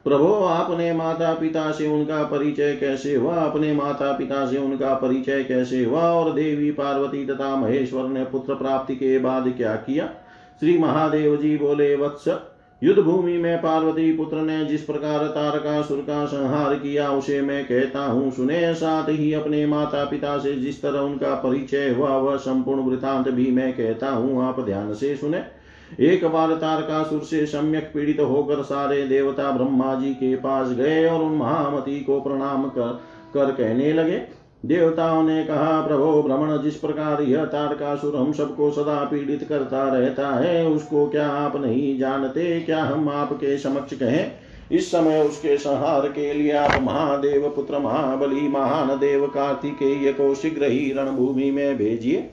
[0.04, 3.34] प्रभो, आपने माता पिता से उनका परिचय कैसे हुआ?
[3.34, 6.02] अपने माता पिता से उनका परिचय कैसे हुआ?
[6.02, 10.06] और देवी पार्वती तथा महेश्वर ने पुत्र प्राप्ति के बाद क्या किया?
[10.60, 12.28] श्री महादेव जी बोले, वत्स
[12.82, 18.04] युद्ध भूमि में पार्वती पुत्र ने जिस प्रकार तारकासुर का संहार किया, उसे मैं कहता
[18.04, 22.80] हूँ, सुने, साथ ही अपने माता पिता से जिस तरह उनका परिचय हुआ, वह संपूर्ण
[22.80, 25.42] वृतांत भी मैं कहता हूँ, आप ध्यान से सुने।
[26.00, 31.22] एक बार तारकासुर से सम्यक पीड़ित होकर सारे देवता ब्रह्मा जी के पास गए और
[31.22, 33.00] उन महामती को प्रणाम कर
[33.34, 39.04] कर कहने लगे। देवताओं ने कहा, प्रभो भ्रमण जिस प्रकार यह तारकासुर हम सबको सदा
[39.04, 42.60] पीड़ित करता रहता है, उसको क्या आप नहीं जानते?
[42.60, 44.32] क्या हम आपके समक्ष कहें?
[44.72, 50.64] इस समय उसके संहार के लिए आप महादेव, पुत्र महाबली, महान देव कार्तिकेय को शीघ्र
[50.64, 52.30] ही रणभूमि में भेजिए।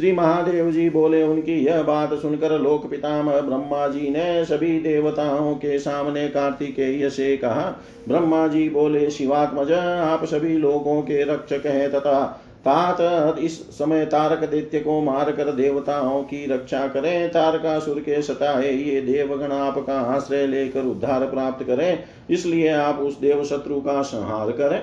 [0.00, 5.54] श्री महादेव जी बोले उनकी यह बात सुनकर लोक पितामह ब्रह्मा जी ने सभी देवताओं
[5.54, 7.64] के सामने कार्तिकेय से कहा
[8.08, 12.22] ब्रह्मा जी बोले, शिवात्मज, आप सभी लोगों के रक्षक हैं तथा
[12.66, 18.70] तात, इस समय तारक दैत्य को मार कर देवताओं की रक्षा करें। तारकासुर के सताए
[18.70, 21.98] ये देवगण आपका आश्रय लेकर उद्धार प्राप्त करें।
[22.30, 24.82] इसलिए आप उस देव शत्रु का संहार करें।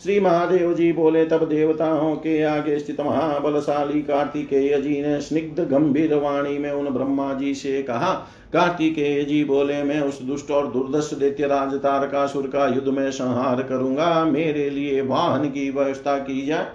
[0.00, 6.14] श्री महादेव जी बोले, तब देवताओं के आगे स्थित महाबलशाली कार्तिकेय जी ने स्निग्ध गंभीर
[6.14, 8.12] वाणी में उन ब्रह्मा जी से कहा,
[8.52, 13.62] कार्तिकेय जी बोले, मैं उस दुष्ट और दुर्दश दैत्य राज तारकासुर का युद्ध में संहार
[13.62, 16.66] करूँगा। मेरे लिए वाहन की व्यवस्था की जाए।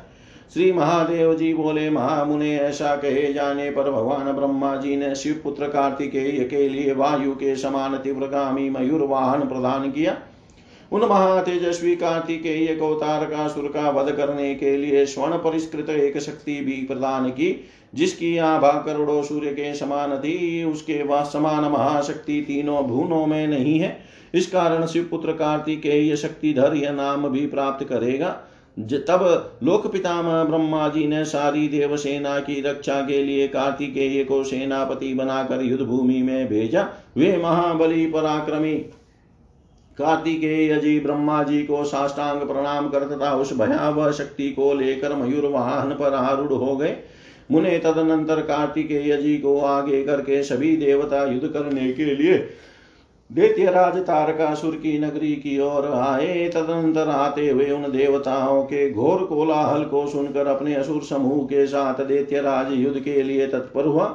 [0.53, 5.67] श्री महादेव जी बोले, महामुने, ऐसा कहे जाने पर भगवान ब्रह्मा जी ने शिव पुत्र
[5.67, 10.17] कार्तिकेय के लिए वायु के समान तीव्रगामी मयूर वाहन प्रदान किया।
[10.91, 16.81] उन महातेजस्वी कार्तिकेय को तारकासुर का वध करने के लिए स्वर्ण परिष्कृत एक शक्ति भी
[16.85, 17.55] प्रदान की,
[17.93, 23.79] जिसकी आभा करोड़ों सूर्य के समान थी, उसके वह समान महाशक्ति तीनों भूनों में नहीं
[23.79, 23.97] है।
[24.33, 28.29] इस कारण शिवपुत्र कार्तिकेय शक्तिधर यह नाम भी प्राप्त करेगा।
[28.79, 34.43] तब लोक पितामह ब्रह्मा जी ने सारी देव सेना की रक्षा के लिए कार्तिकेय को
[34.43, 38.73] सेनापति बनाकर युद्ध भूमि में भेजा। वे महाबली पराक्रमी
[39.97, 45.45] कार्तिकेय जी ब्रह्मा जी को साष्टांग प्रणाम कर तथा उस भयावह शक्ति को लेकर मयूर
[45.45, 46.95] वाहन पर आरूढ़ हो गए।
[47.51, 52.37] मुने तदनंतर कार्तिकेय जी को आगे करके सभी देवता युद्ध करने के लिए
[53.29, 59.83] दैत्यराज तारकासुर की नगरी की ओर आए। तदनंतर आते हुए उन देवताओं के घोर कोलाहल
[59.83, 64.05] को सुनकर अपने असुर समूह के साथ दैत्यराज युद्ध के लिए तत्पर हुआ।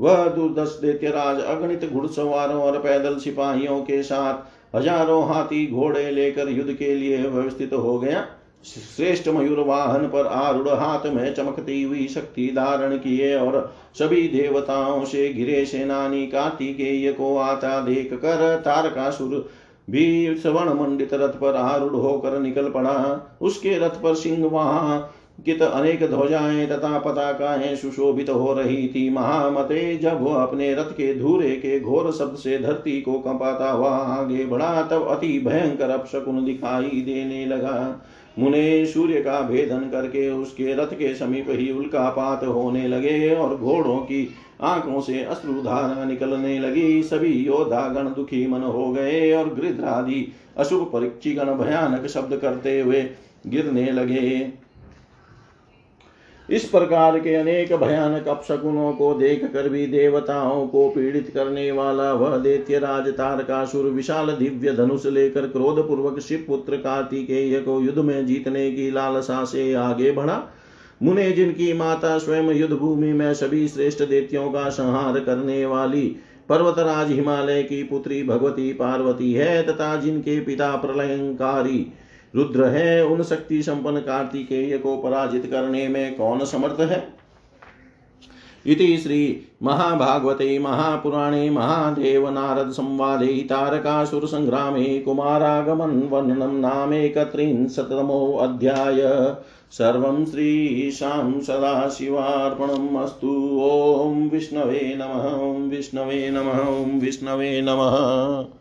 [0.00, 6.72] वह दुर्दश दैत्यराज अगणित घुड़सवारों और पैदल सिपाहियों के साथ हज़ारों हाथी घोड़े लेकर युद्ध
[6.72, 8.26] के लिए व्यवस्थित हो गया।
[8.64, 15.04] श्रेष्ठ मयूर वाहन पर आरूढ़ हाथ में चमकती हुई शक्ति धारण किए और सभी देवताओं
[15.04, 19.48] से घिरे सेनानी कार्तिकेय को आता देख कर तारकासुर
[19.88, 22.92] भी स्वर्ण मंडित रथ पर आरूढ़ होकर निकल पड़ा।
[23.40, 25.00] उसके रथ पर सिंह वहाँ
[25.44, 31.14] कित अनेक ध्वजाएँ तथा पताकाएँ सुशोभित हो रही थी। महामते जब वह अपने रथ के
[31.14, 36.44] धूरे के घोर शब्द से धरती को कंपाता हुआ आगे बढ़ा, तब अति भयंकर अपशकुन
[36.44, 38.04] दिखाई देने लगा।
[38.38, 43.96] मुने सूर्य का भेदन करके उसके रथ के समीप ही उल्कापात होने लगे और घोड़ों
[43.96, 44.28] की
[44.60, 50.26] आँखों से अश्रुधारा निकलने लगी। सभी योद्धा गण दुखी मन हो गए और गृध्रादि
[50.56, 53.02] अशुभ परीक्षी गण भयानक शब्द करते हुए
[53.46, 54.52] गिरने लगे।
[56.50, 62.12] इस प्रकार के अनेक भयानक अपशकुनों को देख कर भी देवताओं को पीड़ित करने वाला
[62.12, 67.98] वह दैत्य राज तारकासुर विशाल दिव्य धनुष लेकर क्रोध पूर्वक शिव पुत्र कार्तिकेय को युद्ध
[67.98, 70.42] में जीतने की लालसा से आगे बढ़ा।
[71.02, 76.06] मुने जिनकी माता स्वयं युद्ध भूमि में सभी श्रेष्ठ दैत्यों का संहार करने वाली
[76.48, 81.86] पर्वतराज हिमालय की पुत्री भगवती पार्वती है तथा जिनके पिता प्रलयंकारी
[82.34, 87.20] रुद्र है उन शक्ति संपन्न कार्तिकेय को पराजित करने में कौन समर्थ है?
[88.66, 99.34] इति श्री महाभागवते महापुराणे महादेव नारद संवादे तारकासुर संग्रामे कुमारागमन वर्णनं नामेकत्रिंशततमोऽध्याय
[99.70, 108.59] सर्वं श्रीशां सदाशिवार्पणम् अस्तु। ॐ विष्णवे नमः विष्णवे नमः विष्णवे नमः।